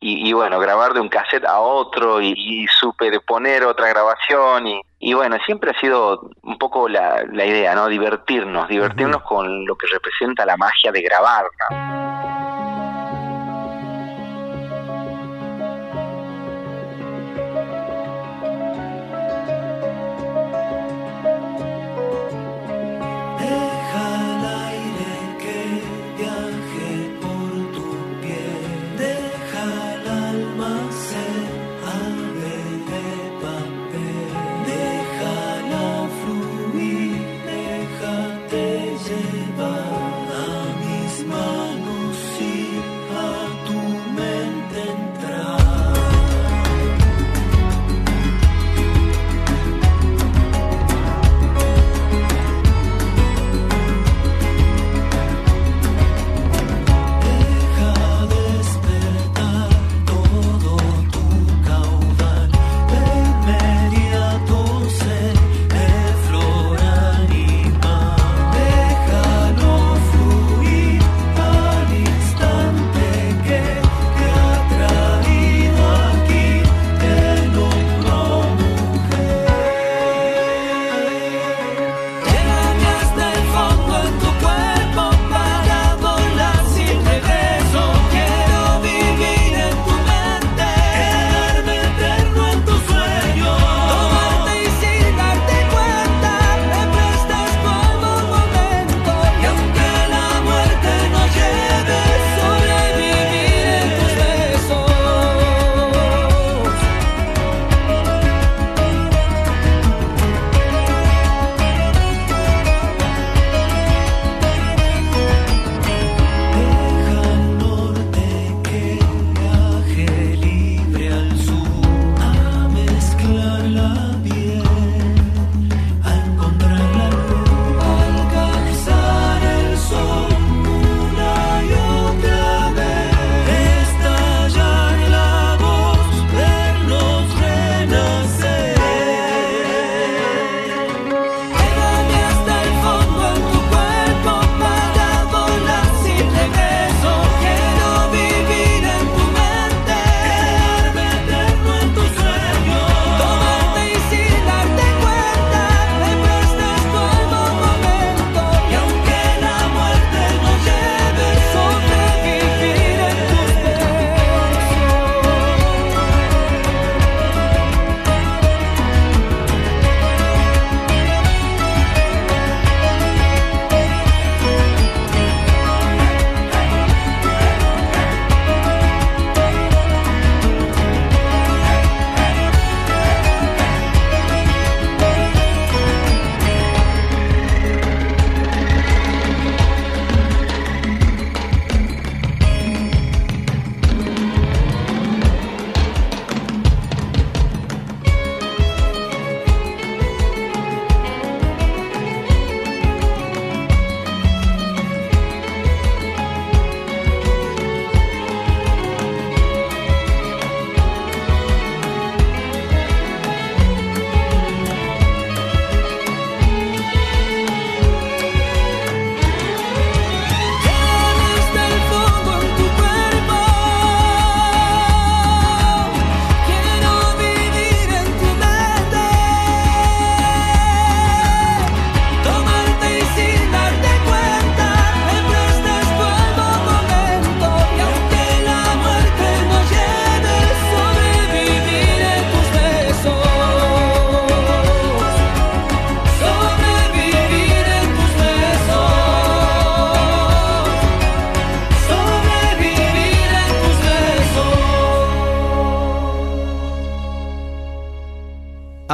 Y, 0.00 0.28
y 0.28 0.32
bueno, 0.32 0.60
grabar 0.60 0.94
de 0.94 1.00
un 1.00 1.08
cassette 1.08 1.44
a 1.44 1.58
otro 1.58 2.20
y, 2.20 2.32
y 2.36 2.66
superponer 2.68 3.64
otra 3.64 3.88
grabación 3.88 4.66
y, 4.68 4.80
y 5.00 5.14
bueno, 5.14 5.36
siempre 5.44 5.72
ha 5.72 5.80
sido 5.80 6.30
un 6.42 6.58
poco 6.58 6.88
la, 6.88 7.24
la 7.32 7.44
idea, 7.44 7.74
¿no? 7.74 7.88
Divertirnos, 7.88 8.68
divertirnos 8.68 9.22
con 9.22 9.64
lo 9.64 9.76
que 9.76 9.86
representa 9.88 10.46
la 10.46 10.56
magia 10.56 10.92
de 10.92 11.02
grabar, 11.02 11.46
¿no? 11.70 12.67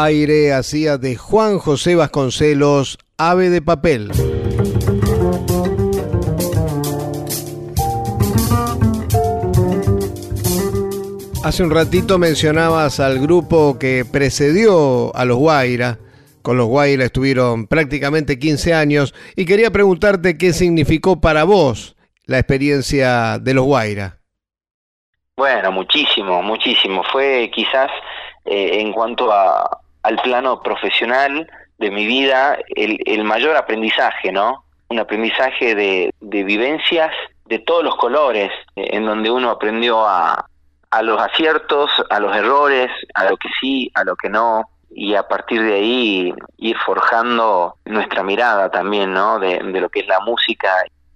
Aire 0.04 0.52
hacía 0.52 0.98
de 0.98 1.16
Juan 1.16 1.58
José 1.58 1.94
Vasconcelos 1.94 2.98
Ave 3.16 3.48
de 3.48 3.62
Papel. 3.62 4.10
Hace 11.42 11.62
un 11.62 11.70
ratito 11.70 12.18
mencionabas 12.18 13.00
al 13.00 13.18
grupo 13.18 13.78
que 13.78 14.04
precedió 14.04 15.10
a 15.16 15.24
los 15.24 15.38
Guaira. 15.38 15.98
Con 16.42 16.58
los 16.58 16.66
Guaira 16.66 17.06
estuvieron 17.06 17.66
prácticamente 17.66 18.38
15 18.38 18.74
años 18.74 19.14
y 19.36 19.46
quería 19.46 19.70
preguntarte 19.70 20.36
qué 20.36 20.52
significó 20.52 21.22
para 21.22 21.44
vos 21.44 21.96
la 22.26 22.38
experiencia 22.38 23.38
de 23.38 23.54
los 23.54 23.64
Guaira. 23.64 24.18
Bueno, 25.34 25.72
muchísimo, 25.72 26.42
muchísimo. 26.42 27.02
Fue 27.10 27.50
quizás 27.54 27.90
eh, 28.44 28.82
en 28.82 28.92
cuanto 28.92 29.32
a, 29.32 29.80
al 30.04 30.16
plano 30.22 30.60
profesional 30.60 31.50
de 31.78 31.90
mi 31.90 32.06
vida 32.06 32.56
el, 32.76 33.24
mayor 33.24 33.56
aprendizaje, 33.56 34.30
¿no? 34.30 34.64
Un 34.88 35.00
aprendizaje 35.00 35.74
de, 35.74 36.14
vivencias 36.20 37.10
de 37.46 37.58
todos 37.58 37.82
los 37.82 37.96
colores, 37.96 38.50
eh, 38.76 38.88
en 38.92 39.04
donde 39.04 39.30
uno 39.30 39.50
aprendió 39.50 40.06
a, 40.06 40.46
a 40.90 41.02
los 41.02 41.20
aciertos, 41.20 41.90
a 42.08 42.20
los 42.20 42.34
errores, 42.36 42.90
a 43.14 43.24
lo 43.24 43.36
que 43.36 43.48
sí, 43.60 43.90
a 43.94 44.04
lo 44.04 44.14
que 44.14 44.28
no, 44.28 44.62
y 44.94 45.14
a 45.14 45.26
partir 45.26 45.62
de 45.62 45.74
ahí 45.74 46.34
ir 46.58 46.76
forjando 46.78 47.76
nuestra 47.84 48.22
mirada 48.22 48.70
también, 48.70 49.12
¿no? 49.12 49.38
De, 49.38 49.60
lo 49.62 49.88
que 49.88 50.00
es 50.00 50.06
la 50.06 50.20
música 50.20 50.70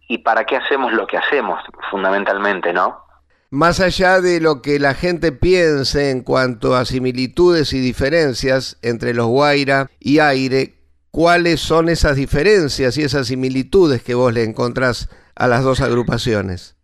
y 0.09 0.19
para 0.19 0.45
qué 0.45 0.57
hacemos 0.57 0.93
lo 0.93 1.07
que 1.07 1.17
hacemos, 1.17 1.63
fundamentalmente, 1.91 2.73
¿no? 2.73 3.05
Más 3.51 3.81
allá 3.81 4.21
de 4.21 4.41
lo 4.43 4.61
que 4.61 4.79
la 4.79 4.93
gente 4.93 5.33
piense 5.33 6.11
en 6.11 6.23
cuanto 6.23 6.77
a 6.77 6.85
similitudes 6.85 7.73
y 7.73 7.81
diferencias 7.81 8.79
entre 8.83 9.15
los 9.15 9.27
Guaira 9.27 9.89
y 9.99 10.19
Aire, 10.19 10.75
¿cuáles 11.11 11.59
son 11.59 11.89
esas 11.89 12.17
diferencias 12.17 12.99
y 12.99 13.05
esas 13.05 13.29
similitudes 13.29 14.03
que 14.03 14.15
vos 14.15 14.35
le 14.35 14.45
encontrás 14.45 15.09
a 15.35 15.47
las 15.47 15.65
dos 15.65 15.81
agrupaciones? 15.81 16.77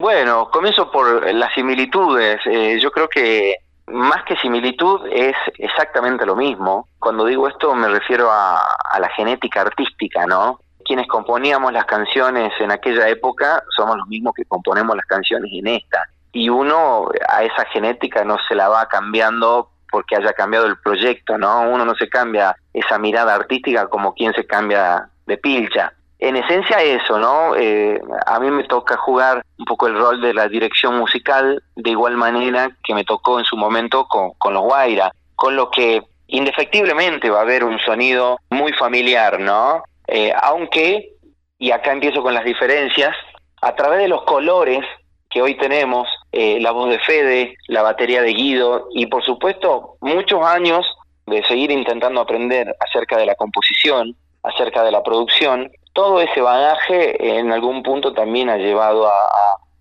Bueno, 0.00 0.50
comienzo 0.50 0.90
por 0.90 1.32
las 1.32 1.54
similitudes. 1.54 2.40
Eh, 2.46 2.80
yo 2.82 2.90
creo 2.90 3.08
que 3.08 3.54
más 3.86 4.24
que 4.24 4.36
similitud 4.38 5.06
es 5.12 5.36
exactamente 5.58 6.26
lo 6.26 6.34
mismo. 6.34 6.88
Cuando 6.98 7.26
digo 7.26 7.46
esto 7.46 7.76
me 7.76 7.88
refiero 7.88 8.28
a, 8.28 8.58
a, 8.90 8.98
la 8.98 9.08
genética 9.10 9.60
artística, 9.60 10.26
¿no? 10.26 10.58
Quienes 10.88 11.06
componíamos 11.06 11.72
las 11.72 11.84
canciones 11.84 12.50
en 12.58 12.72
aquella 12.72 13.08
época 13.08 13.62
somos 13.76 13.98
los 13.98 14.08
mismos 14.08 14.32
que 14.34 14.46
componemos 14.46 14.96
las 14.96 15.04
canciones 15.04 15.50
en 15.52 15.66
esta. 15.68 16.02
Y 16.32 16.48
uno 16.48 17.08
a 17.28 17.44
esa 17.44 17.66
genética 17.66 18.24
no 18.24 18.38
se 18.48 18.54
la 18.54 18.68
va 18.68 18.88
cambiando 18.88 19.70
porque 19.90 20.16
haya 20.16 20.32
cambiado 20.32 20.66
el 20.66 20.78
proyecto, 20.78 21.36
¿no? 21.36 21.62
Uno 21.62 21.84
no 21.84 21.94
se 21.94 22.08
cambia 22.08 22.56
esa 22.72 22.98
mirada 22.98 23.34
artística 23.34 23.86
como 23.88 24.14
quien 24.14 24.32
se 24.32 24.46
cambia 24.46 25.08
de 25.26 25.36
pilcha 25.36 25.92
en 26.18 26.36
esencia 26.36 26.82
eso, 26.82 27.18
¿no? 27.18 27.54
Eh, 27.54 28.00
a 28.26 28.40
mí 28.40 28.50
me 28.50 28.64
toca 28.64 28.96
jugar 28.96 29.44
un 29.58 29.64
poco 29.64 29.86
el 29.86 29.96
rol 29.96 30.20
de 30.20 30.34
la 30.34 30.48
dirección 30.48 30.98
musical 30.98 31.62
de 31.76 31.90
igual 31.90 32.16
manera 32.16 32.70
que 32.82 32.94
me 32.94 33.04
tocó 33.04 33.38
en 33.38 33.44
su 33.44 33.56
momento 33.56 34.06
con, 34.08 34.32
con 34.38 34.54
los 34.54 34.64
Guaira, 34.64 35.12
con 35.36 35.54
lo 35.54 35.70
que 35.70 36.02
indefectiblemente 36.26 37.30
va 37.30 37.38
a 37.38 37.42
haber 37.42 37.62
un 37.62 37.78
sonido 37.78 38.38
muy 38.50 38.72
familiar, 38.72 39.38
¿no? 39.38 39.84
Eh, 40.08 40.32
aunque, 40.42 41.12
y 41.58 41.70
acá 41.70 41.92
empiezo 41.92 42.22
con 42.22 42.34
las 42.34 42.44
diferencias, 42.44 43.14
a 43.60 43.74
través 43.74 44.00
de 44.00 44.08
los 44.08 44.22
colores 44.22 44.84
que 45.30 45.42
hoy 45.42 45.56
tenemos, 45.56 46.08
eh, 46.32 46.58
la 46.60 46.70
voz 46.72 46.88
de 46.88 46.98
Fede, 47.00 47.56
la 47.66 47.82
batería 47.82 48.22
de 48.22 48.32
Guido 48.32 48.88
y 48.92 49.06
por 49.06 49.22
supuesto 49.24 49.96
muchos 50.00 50.44
años 50.44 50.86
de 51.26 51.44
seguir 51.44 51.70
intentando 51.70 52.22
aprender 52.22 52.74
acerca 52.80 53.18
de 53.18 53.26
la 53.26 53.34
composición, 53.34 54.16
acerca 54.42 54.82
de 54.82 54.90
la 54.90 55.02
producción, 55.02 55.70
todo 55.92 56.20
ese 56.22 56.40
bagaje 56.40 57.38
en 57.38 57.52
algún 57.52 57.82
punto 57.82 58.14
también 58.14 58.48
ha 58.48 58.56
llevado 58.56 59.06
a, 59.06 59.12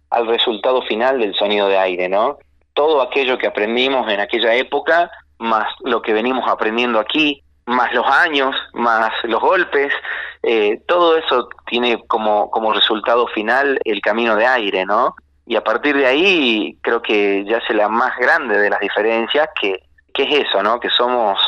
al 0.10 0.28
resultado 0.28 0.82
final 0.82 1.20
del 1.20 1.36
sonido 1.36 1.70
de 1.70 1.78
aire, 1.78 2.10
¿no? 2.10 2.38
Todo 2.74 3.02
aquello 3.02 3.38
que 3.38 3.48
aprendimos 3.48 4.12
en 4.12 4.20
aquella 4.20 4.56
época, 4.56 5.10
más 5.38 5.68
lo 5.82 6.02
que 6.02 6.14
venimos 6.14 6.50
aprendiendo 6.50 7.00
aquí, 7.00 7.44
más 7.68 7.94
los 7.94 8.08
años, 8.08 8.56
más 8.74 9.12
los 9.24 9.42
golpes, 9.42 9.94
eh, 10.42 10.82
todo 10.88 11.18
eso 11.18 11.50
tiene 11.68 12.02
como, 12.08 12.50
como 12.50 12.74
resultado 12.74 13.28
final 13.28 13.80
el 13.84 14.02
camino 14.02 14.36
de 14.36 14.48
aire, 14.48 14.86
¿no? 14.86 15.16
Y 15.46 15.56
a 15.56 15.64
partir 15.64 15.96
de 15.96 16.06
ahí 16.06 16.78
creo 16.82 17.02
que 17.02 17.46
ya 17.46 17.58
es 17.58 17.70
la 17.76 17.90
más 17.90 18.18
grande 18.18 18.58
de 18.58 18.70
las 18.70 18.80
diferencias, 18.80 19.50
que, 19.60 19.80
que 20.14 20.24
es 20.24 20.48
eso, 20.48 20.64
¿no? 20.64 20.80
Que 20.80 20.90
somos, 20.90 21.40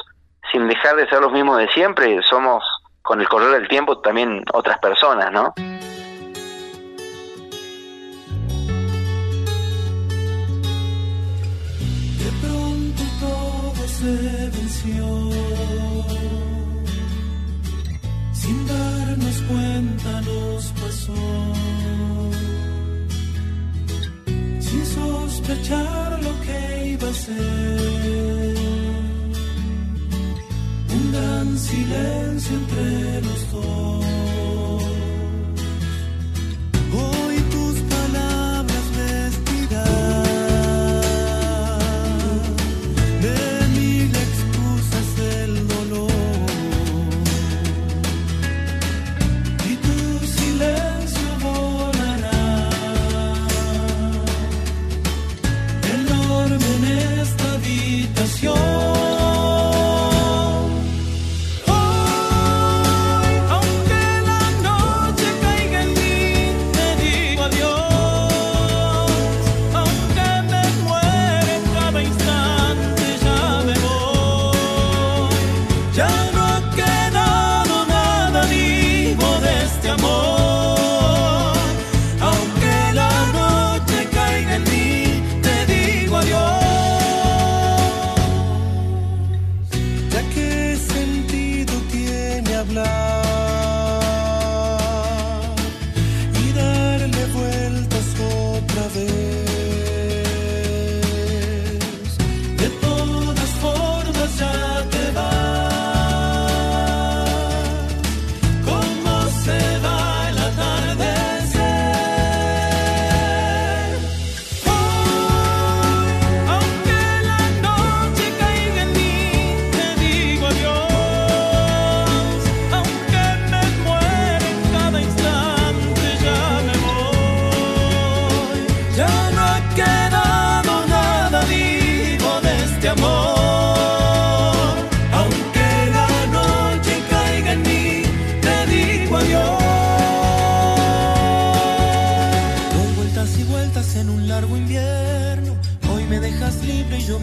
sin 0.51 0.67
dejar 0.67 0.97
de 0.97 1.07
ser 1.07 1.21
los 1.21 1.31
mismos 1.31 1.57
de 1.57 1.69
siempre, 1.69 2.21
somos 2.23 2.63
con 3.01 3.21
el 3.21 3.29
correr 3.29 3.51
del 3.51 3.67
tiempo 3.69 3.99
también 3.99 4.43
otras 4.53 4.77
personas, 4.79 5.31
¿no? 5.31 5.53
Sin 24.59 24.85
sospechar 24.85 26.23
lo 26.23 26.33
que 26.41 26.87
iba 26.93 27.09
a 27.09 27.13
ser 27.13 28.55
un 30.95 31.11
gran 31.11 31.57
silencio 31.57 32.55
entre 32.57 33.21
los 33.21 33.51
dos. 33.51 34.28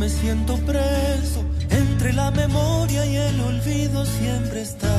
me 0.07 0.13
siento 0.13 0.55
preso, 0.59 1.43
entre 1.69 2.13
la 2.13 2.31
memoria 2.31 3.05
y 3.07 3.17
el 3.17 3.41
olvido 3.41 4.05
siempre 4.05 4.63
estás. 4.63 4.93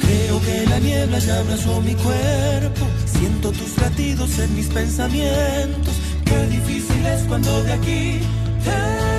Creo 0.00 0.40
que 0.42 0.66
la 0.70 0.78
niebla 0.78 1.18
ya 1.18 1.40
abrazó 1.40 1.80
mi 1.80 1.94
cuerpo, 1.94 2.86
siento 3.06 3.50
tus 3.50 3.76
latidos 3.78 4.38
en 4.38 4.54
mis 4.54 4.68
pensamientos, 4.68 5.94
qué 6.24 6.46
difícil 6.56 7.04
es 7.04 7.22
cuando 7.22 7.64
de 7.64 7.72
aquí 7.72 8.20
te 8.64 9.13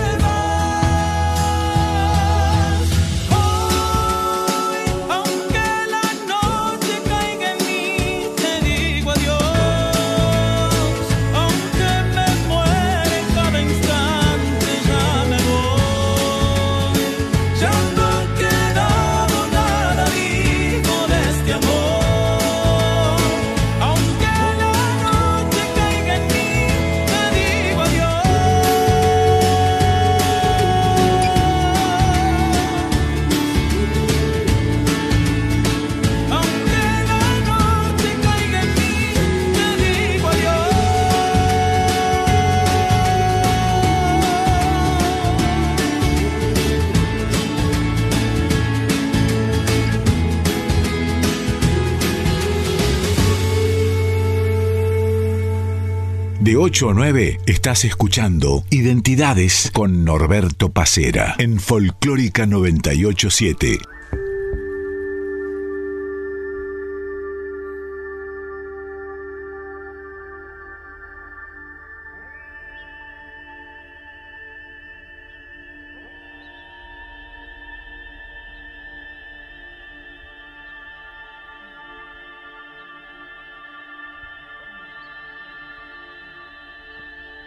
8 56.65 56.93
9 56.95 57.41
estás 57.45 57.85
escuchando 57.85 58.63
Identidades 58.71 59.69
con 59.71 60.03
Norberto 60.03 60.71
Pacera 60.71 61.35
en 61.37 61.59
Folclórica 61.59 62.47
987. 62.47 63.94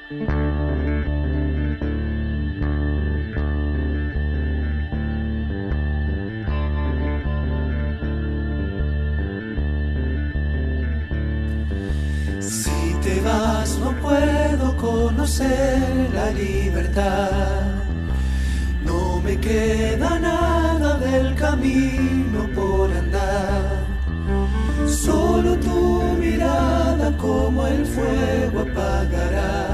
Si 0.08 0.14
te 13.02 13.20
vas 13.20 13.78
no 13.80 13.92
puedo 14.00 14.74
conocer 14.78 16.08
la 16.14 16.30
libertad. 16.30 17.74
No 18.86 19.20
me 19.20 19.38
queda 19.38 20.18
nada 20.18 20.96
del 20.96 21.34
camino 21.34 22.48
por 22.54 22.90
andar. 22.92 23.84
Solo 24.86 25.56
tu 25.56 26.02
mirada 26.18 27.14
como 27.18 27.66
el 27.66 27.84
fuego 27.84 28.60
apagará 28.60 29.67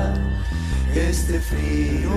frío. 1.41 2.11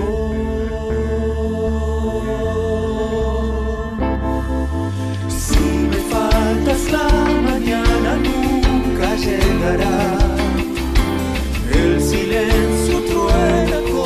Si 5.28 5.60
me 5.90 5.96
faltas 6.12 6.92
la 6.92 7.08
mañana 7.50 8.16
nunca 8.16 9.14
llegará. 9.16 10.18
El 11.72 12.00
silencio 12.00 13.00
truena. 13.04 13.97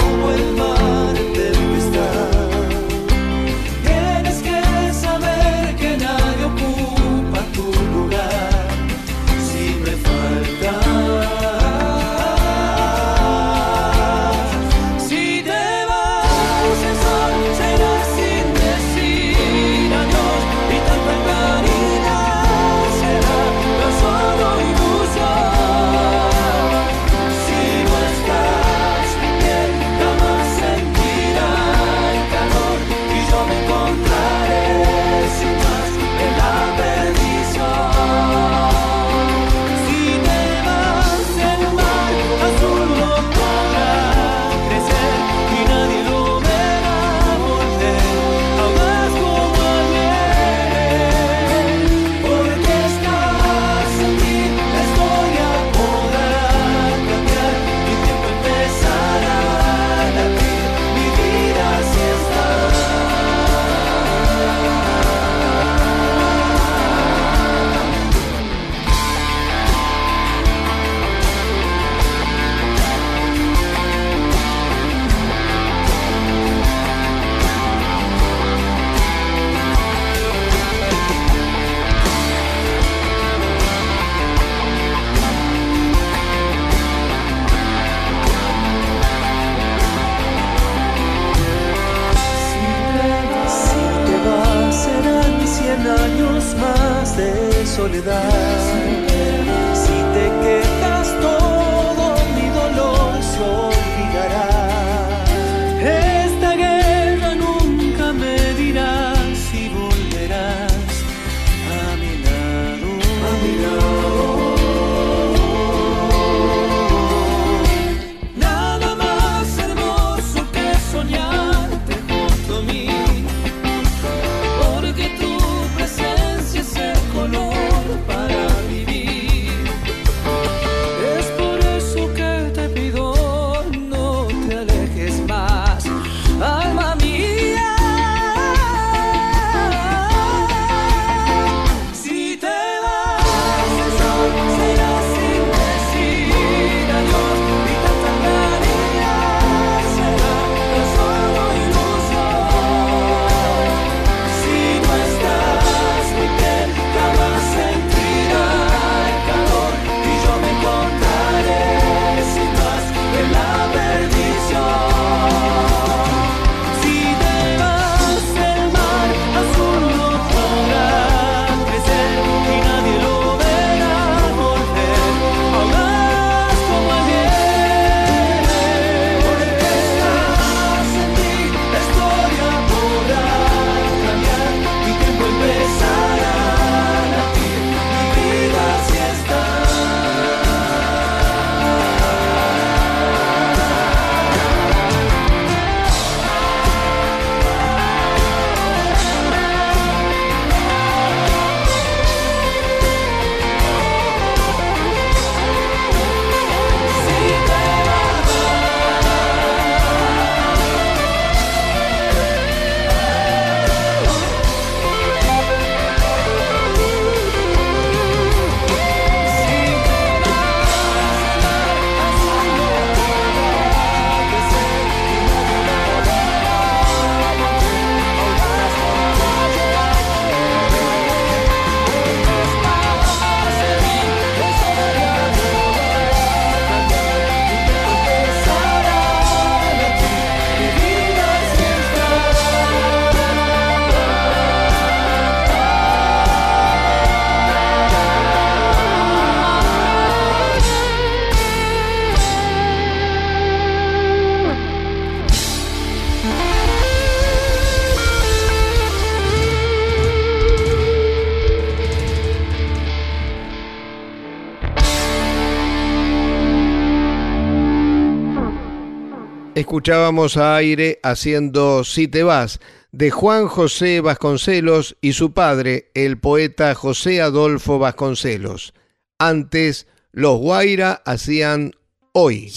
Escuchábamos 269.62 270.36
a 270.36 270.56
aire 270.56 270.98
haciendo 271.04 271.84
Si 271.84 272.08
te 272.08 272.24
vas, 272.24 272.60
de 272.90 273.10
Juan 273.10 273.46
José 273.46 274.00
Vasconcelos 274.00 274.96
y 275.00 275.12
su 275.12 275.32
padre, 275.32 275.90
el 275.94 276.18
poeta 276.18 276.74
José 276.74 277.22
Adolfo 277.22 277.78
Vasconcelos. 277.78 278.74
Antes, 279.18 279.86
los 280.10 280.38
Guaira 280.38 281.00
hacían 281.06 281.72
Hoy. 282.12 282.52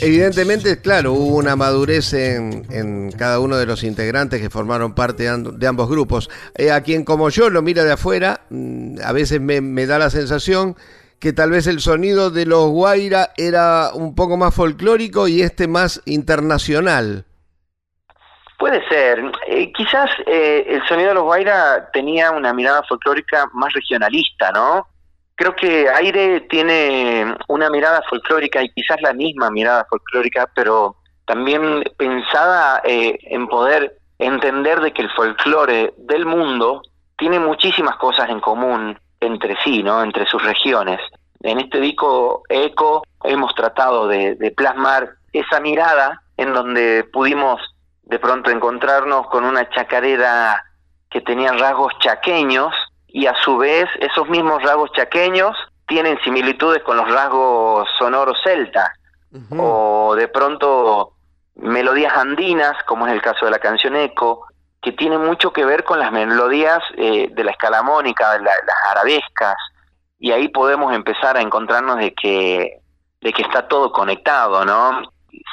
Evidentemente, 0.00 0.80
claro, 0.80 1.12
hubo 1.12 1.36
una 1.36 1.56
madurez 1.56 2.12
en, 2.12 3.10
cada 3.12 3.40
uno 3.40 3.56
de 3.56 3.66
los 3.66 3.82
integrantes 3.82 4.40
que 4.40 4.50
formaron 4.50 4.94
parte 4.94 5.24
de 5.24 5.66
ambos 5.66 5.88
grupos. 5.88 6.30
Eh, 6.54 6.70
a 6.70 6.82
quien 6.82 7.04
como 7.04 7.30
yo 7.30 7.50
lo 7.50 7.62
mira 7.62 7.84
de 7.84 7.92
afuera, 7.92 8.40
mm, 8.50 8.98
a 9.04 9.12
veces 9.12 9.40
me, 9.40 9.60
me 9.60 9.86
da 9.86 9.98
la 9.98 10.10
sensación 10.10 10.76
que 11.18 11.32
tal 11.32 11.50
vez 11.50 11.66
el 11.66 11.80
sonido 11.80 12.30
de 12.30 12.46
los 12.46 12.68
Guaira 12.68 13.30
era 13.36 13.90
un 13.94 14.14
poco 14.14 14.36
más 14.36 14.54
folclórico 14.54 15.28
y 15.28 15.42
este 15.42 15.66
más 15.66 16.02
internacional. 16.04 17.24
Puede 18.58 18.86
ser. 18.88 19.22
Eh, 19.48 19.70
quizás 19.72 20.10
eh, 20.26 20.64
el 20.68 20.86
sonido 20.86 21.10
de 21.10 21.14
los 21.14 21.24
Guaira 21.24 21.90
tenía 21.92 22.30
una 22.30 22.54
mirada 22.54 22.82
folclórica 22.88 23.48
más 23.52 23.72
regionalista, 23.72 24.50
¿no? 24.52 24.86
Creo 25.36 25.54
que 25.54 25.86
Aire 25.90 26.40
tiene 26.48 27.36
una 27.48 27.68
mirada 27.68 28.02
folclórica 28.08 28.62
y 28.62 28.70
quizás 28.70 29.00
la 29.02 29.12
misma 29.12 29.50
mirada 29.50 29.86
folclórica, 29.88 30.50
pero 30.54 30.96
también 31.26 31.84
pensada 31.98 32.80
eh, 32.84 33.18
en 33.20 33.46
poder 33.46 33.98
entender 34.18 34.80
de 34.80 34.94
que 34.94 35.02
el 35.02 35.10
folclore 35.10 35.92
del 35.98 36.24
mundo 36.24 36.80
tiene 37.18 37.38
muchísimas 37.38 37.96
cosas 37.96 38.30
en 38.30 38.40
común 38.40 38.98
entre 39.20 39.56
sí, 39.62 39.82
¿no? 39.82 40.02
Entre 40.02 40.26
sus 40.26 40.42
regiones. 40.42 41.00
En 41.40 41.60
este 41.60 41.80
disco 41.80 42.42
Eco 42.48 43.02
hemos 43.22 43.54
tratado 43.54 44.08
de, 44.08 44.36
de 44.36 44.50
plasmar 44.52 45.16
esa 45.34 45.60
mirada 45.60 46.22
en 46.38 46.54
donde 46.54 47.04
pudimos 47.12 47.60
de 48.04 48.18
pronto 48.18 48.50
encontrarnos 48.50 49.26
con 49.26 49.44
una 49.44 49.68
chacarera 49.68 50.64
que 51.10 51.20
tenía 51.20 51.52
rasgos 51.52 51.92
chaqueños 51.98 52.72
y 53.18 53.26
a 53.26 53.34
su 53.44 53.56
vez 53.56 53.88
esos 54.00 54.28
mismos 54.28 54.62
rasgos 54.62 54.90
chaqueños 54.92 55.56
tienen 55.86 56.18
similitudes 56.22 56.82
con 56.82 56.98
los 56.98 57.10
rasgos 57.10 57.88
sonoros 57.98 58.36
celtas 58.44 58.90
o 59.58 60.14
de 60.14 60.28
pronto 60.28 61.12
melodías 61.54 62.12
andinas, 62.14 62.74
como 62.86 63.06
es 63.06 63.12
el 63.14 63.22
caso 63.22 63.46
de 63.46 63.50
la 63.52 63.58
canción 63.58 63.96
Eco, 63.96 64.46
que 64.82 64.92
tiene 64.92 65.16
mucho 65.16 65.50
que 65.50 65.64
ver 65.64 65.82
con 65.84 65.98
las 65.98 66.12
melodías 66.12 66.80
eh, 66.98 67.28
de 67.32 67.44
la 67.44 67.52
escalamónica, 67.52 68.32
de 68.34 68.40
la- 68.40 68.52
las 68.66 68.76
arabescas, 68.90 69.56
y 70.18 70.32
ahí 70.32 70.48
podemos 70.48 70.94
empezar 70.94 71.38
a 71.38 71.40
encontrarnos 71.40 71.96
de 71.96 72.12
que, 72.12 72.80
de 73.22 73.32
que 73.32 73.42
está 73.42 73.66
todo 73.66 73.92
conectado, 73.92 74.64
¿no? 74.66 75.02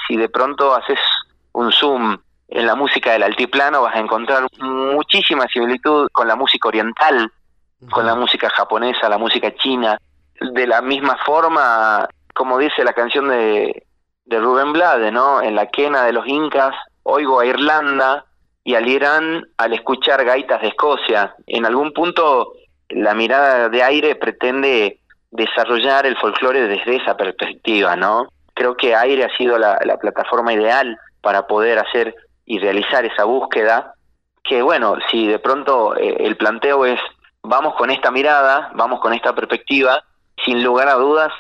Si 0.08 0.18
de 0.18 0.28
pronto 0.28 0.76
haces 0.76 1.00
un 1.54 1.72
zoom 1.72 2.18
en 2.50 2.66
la 2.68 2.76
música 2.76 3.14
del 3.14 3.24
altiplano, 3.24 3.84
vas 3.84 3.96
a 3.96 4.00
encontrar 4.00 4.48
muchísima 4.60 5.48
similitud 5.48 6.10
con 6.12 6.28
la 6.28 6.36
música 6.36 6.68
oriental, 6.68 7.32
con 7.92 8.06
la 8.06 8.16
música 8.16 8.50
japonesa, 8.50 9.10
la 9.10 9.18
música 9.18 9.54
china. 9.56 9.98
De 10.40 10.68
la 10.68 10.82
misma 10.82 11.18
forma, 11.26 12.08
como 12.34 12.58
dice 12.58 12.84
la 12.84 12.94
canción 12.94 13.30
de, 13.30 13.86
de 14.26 14.40
Rubén 14.40 14.74
Blade, 14.74 15.12
¿no? 15.12 15.42
En 15.42 15.56
la 15.56 15.68
quena 15.68 16.04
de 16.04 16.14
los 16.14 16.28
incas, 16.28 16.76
oigo 17.04 17.40
a 17.40 17.46
Irlanda 17.46 18.26
y 18.64 18.76
al 18.76 18.88
Irán 18.88 19.46
al 19.58 19.74
escuchar 19.74 20.24
gaitas 20.24 20.62
de 20.62 20.70
Escocia. 20.70 21.36
En 21.48 21.66
algún 21.66 21.94
punto, 21.94 22.54
la 22.90 23.14
mirada 23.14 23.70
de 23.70 23.84
aire 23.84 24.16
pretende 24.16 25.00
desarrollar 25.32 26.06
el 26.06 26.18
folclore 26.18 26.68
desde 26.68 26.98
esa 26.98 27.18
perspectiva, 27.18 27.96
¿no? 27.96 28.28
Creo 28.54 28.78
que 28.78 28.96
Aire 28.96 29.26
ha 29.26 29.36
sido 29.36 29.58
la, 29.58 29.80
la 29.84 29.98
plataforma 29.98 30.54
ideal 30.54 30.96
para 31.22 31.48
poder 31.48 31.80
hacer 31.80 32.14
y 32.46 32.60
realizar 32.60 33.04
esa 33.04 33.24
búsqueda 33.24 33.96
que 34.44 34.62
bueno, 34.62 34.98
si 35.10 35.26
de 35.28 35.40
pronto 35.40 35.96
eh, 35.96 36.18
el 36.20 36.36
planteo 36.36 36.86
es 36.86 37.00
vamos 37.44 37.76
con 37.76 37.90
esta 37.92 38.12
mirada, 38.12 38.72
vamos 38.76 39.00
con 39.00 39.14
esta 39.14 39.34
perspectiva, 39.34 40.04
sin 40.44 40.64
lugar 40.64 40.88
a 40.88 40.94
dudas 40.96 41.32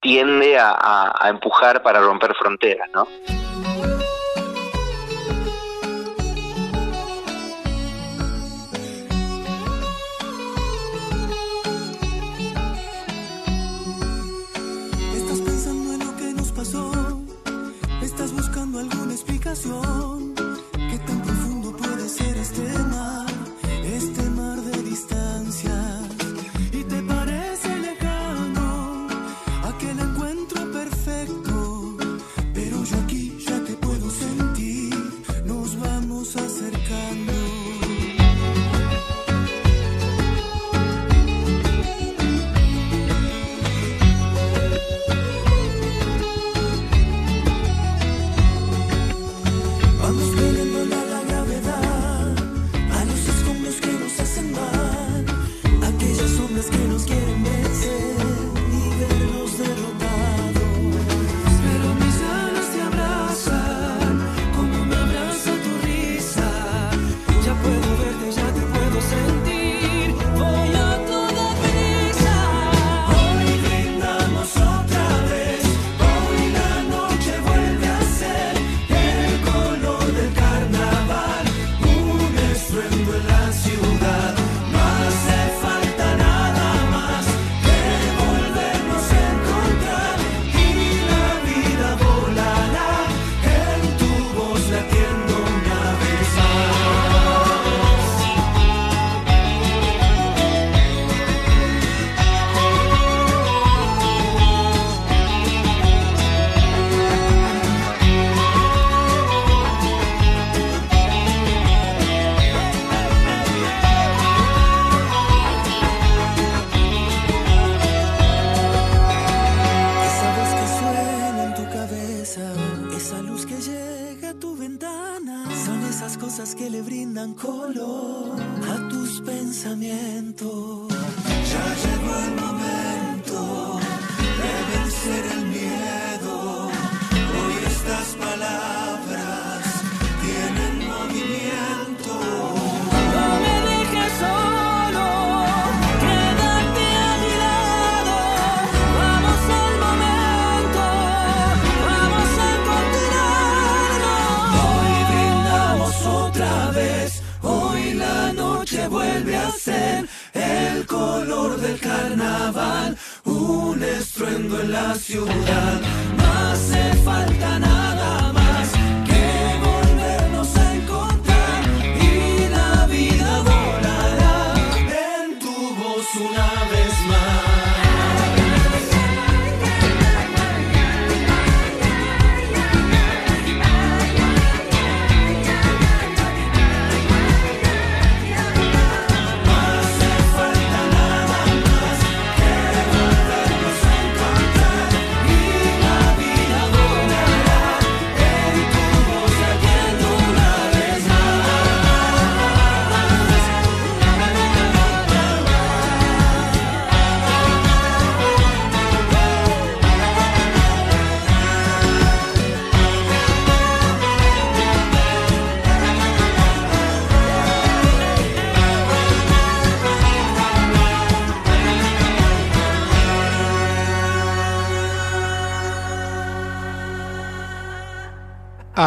tiende 0.00 0.58
a, 0.58 0.70
a- 0.70 1.14
a 1.18 1.28
empujar 1.28 1.82
para 1.82 2.00
romper 2.00 2.34
fronteras, 2.34 2.88
¿no? 2.92 3.06
Estás 18.02 18.32
buscando 18.32 18.78
alguna 18.78 19.12
explicación. 19.12 20.34
¿Qué 20.90 20.98
tan 21.06 21.22
profundo 21.22 21.76
puede 21.76 22.08
ser? 22.08 22.36
Este 22.36 22.62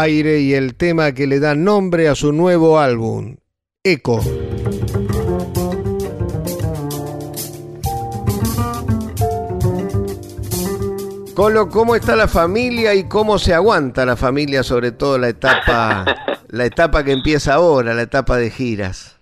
Aire 0.02 0.40
y 0.40 0.54
el 0.54 0.76
tema 0.76 1.12
que 1.14 1.28
le 1.28 1.40
da 1.40 1.56
nombre 1.56 2.08
a 2.08 2.16
su 2.16 2.32
nuevo 2.32 2.80
álbum, 2.80 3.36
Eco. 3.84 4.22
Colo, 11.36 11.70
¿cómo 11.70 11.96
está 11.96 12.16
la 12.18 12.28
familia 12.28 12.94
y 12.94 13.08
cómo 13.08 13.40
se 13.40 13.54
aguanta 13.54 14.06
la 14.06 14.18
familia, 14.18 14.62
sobre 14.62 14.92
todo 14.92 15.18
la 15.18 15.30
etapa, 15.30 16.04
la 16.50 16.66
etapa 16.66 17.04
que 17.04 17.14
empieza 17.14 17.54
ahora, 17.54 17.94
la 17.94 18.02
etapa 18.02 18.36
de 18.38 18.52
giras? 18.52 19.18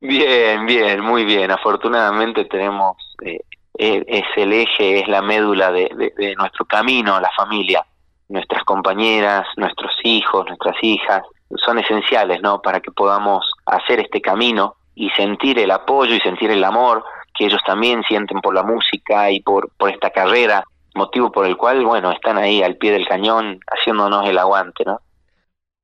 Bien, 0.00 0.66
bien, 0.66 1.00
muy 1.00 1.24
bien. 1.24 1.50
Afortunadamente 1.50 2.44
tenemos, 2.44 2.96
eh, 3.24 3.40
eh, 3.78 4.04
es 4.06 4.24
el 4.36 4.52
eje, 4.52 5.00
es 5.00 5.08
la 5.08 5.22
médula 5.22 5.72
de, 5.72 5.88
de- 5.96 6.12
de 6.16 6.34
nuestro 6.34 6.66
camino, 6.66 7.18
la 7.20 7.30
familia. 7.34 7.82
Nuestras 8.28 8.64
compañeras, 8.64 9.46
nuestros 9.56 9.92
hijos, 10.02 10.46
nuestras 10.46 10.76
hijas, 10.82 11.22
son 11.64 11.78
esenciales, 11.78 12.40
¿no? 12.42 12.60
Para 12.60 12.80
que 12.80 12.90
podamos 12.90 13.48
hacer 13.66 14.00
este 14.00 14.20
camino 14.20 14.74
y 14.94 15.10
sentir 15.10 15.58
el 15.58 15.70
apoyo 15.70 16.14
y 16.14 16.20
sentir 16.20 16.50
el 16.50 16.64
amor 16.64 17.04
que 17.36 17.46
ellos 17.46 17.60
también 17.66 18.02
sienten 18.08 18.40
por 18.40 18.54
la 18.54 18.62
música 18.62 19.30
y 19.30 19.40
por, 19.40 19.70
por 19.76 19.90
esta 19.90 20.10
carrera, 20.10 20.64
motivo 20.94 21.30
por 21.30 21.46
el 21.46 21.56
cual, 21.56 21.84
bueno, 21.84 22.10
están 22.10 22.38
ahí 22.38 22.62
al 22.62 22.76
pie 22.76 22.92
del 22.92 23.06
cañón 23.06 23.60
haciéndonos 23.70 24.28
el 24.28 24.38
aguante, 24.38 24.84
¿no? 24.84 25.00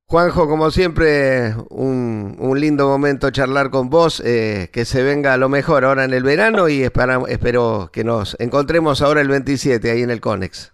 Juanjo, 0.05 0.47
como 0.47 0.69
siempre, 0.69 1.55
un, 1.69 2.35
un 2.37 2.59
lindo 2.59 2.87
momento 2.87 3.31
charlar 3.31 3.71
con 3.71 3.89
vos, 3.89 4.19
eh, 4.19 4.69
que 4.71 4.85
se 4.85 5.01
venga 5.01 5.37
lo 5.37 5.49
mejor 5.49 5.85
ahora 5.85 6.03
en 6.03 6.13
el 6.13 6.23
verano 6.23 6.67
y 6.67 6.83
espero 6.83 7.89
que 7.91 8.03
nos 8.03 8.35
encontremos 8.39 9.01
ahora 9.01 9.21
el 9.21 9.29
27 9.29 9.89
ahí 9.89 10.01
en 10.03 10.11
el 10.11 10.21
Conex. 10.21 10.72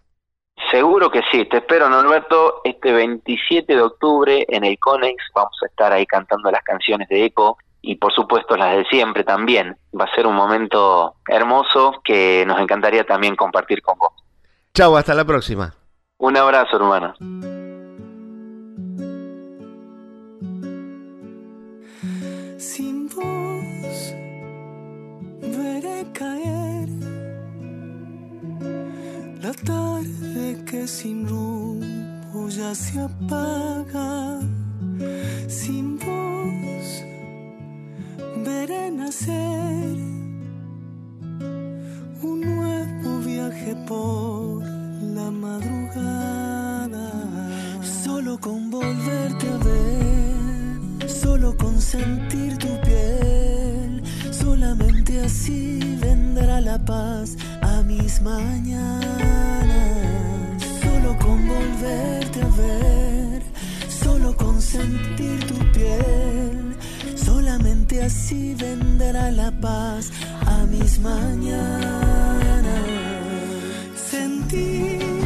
Seguro 0.72 1.10
que 1.10 1.22
sí, 1.32 1.46
te 1.46 1.58
espero 1.58 1.90
Norberto, 1.90 2.62
este 2.64 2.92
27 2.92 3.76
de 3.76 3.82
octubre 3.82 4.46
en 4.50 4.64
el 4.64 4.78
Conex 4.78 5.24
vamos 5.34 5.58
a 5.64 5.66
estar 5.66 5.92
ahí 5.92 6.06
cantando 6.06 6.52
las 6.52 6.62
canciones 6.64 7.10
de 7.10 7.26
Eco 7.26 7.58
y 7.82 7.96
por 7.96 8.14
supuesto 8.14 8.56
las 8.56 8.76
de 8.76 8.86
siempre 8.86 9.24
también. 9.24 9.78
Va 10.00 10.06
a 10.06 10.16
ser 10.16 10.28
un 10.28 10.36
momento 10.36 11.16
hermoso 11.28 12.02
que 12.04 12.44
nos 12.46 12.60
encantaría 12.60 13.04
también 13.04 13.36
compartir 13.36 13.82
con 13.82 13.98
vos. 13.98 14.12
Chau, 14.74 14.96
hasta 14.96 15.16
la 15.16 15.26
próxima. 15.26 15.74
Un 16.18 16.38
abrazo 16.38 16.76
hermano. 16.76 17.16
Que 30.70 30.88
sin 30.88 31.28
rumbo 31.28 32.48
ya 32.48 32.76
se 32.76 33.00
apaga. 33.00 34.40
Sin 35.48 35.98
voz 35.98 36.88
veré 38.46 38.92
nacer 38.92 39.98
un 42.22 42.42
nuevo 42.42 43.20
viaje 43.20 43.76
por 43.88 44.64
la 45.18 45.32
madrugada. 45.32 47.10
Solo 48.04 48.38
con 48.40 48.70
volverte 48.70 49.48
a 49.50 49.58
ver, 49.70 51.10
solo 51.10 51.58
con 51.58 51.82
sentir 51.82 52.58
tu 52.60 52.80
piel, 52.82 54.04
solamente 54.32 55.20
así 55.22 55.98
vendrá 56.00 56.62
la 56.62 56.78
paz 56.86 57.38
a 57.62 57.82
mis 57.82 58.22
mañanas. 58.22 59.99
Volverte 61.50 62.42
a 62.42 62.50
ver, 62.64 63.42
solo 63.88 64.36
con 64.36 64.62
sentir 64.62 65.38
tu 65.48 65.56
piel, 65.72 66.78
solamente 67.16 68.04
así 68.04 68.54
vendrá 68.54 69.32
la 69.32 69.52
paz 69.60 70.12
a 70.46 70.66
mis 70.66 71.00
mañanas. 71.00 71.60
Sentir 74.12 75.19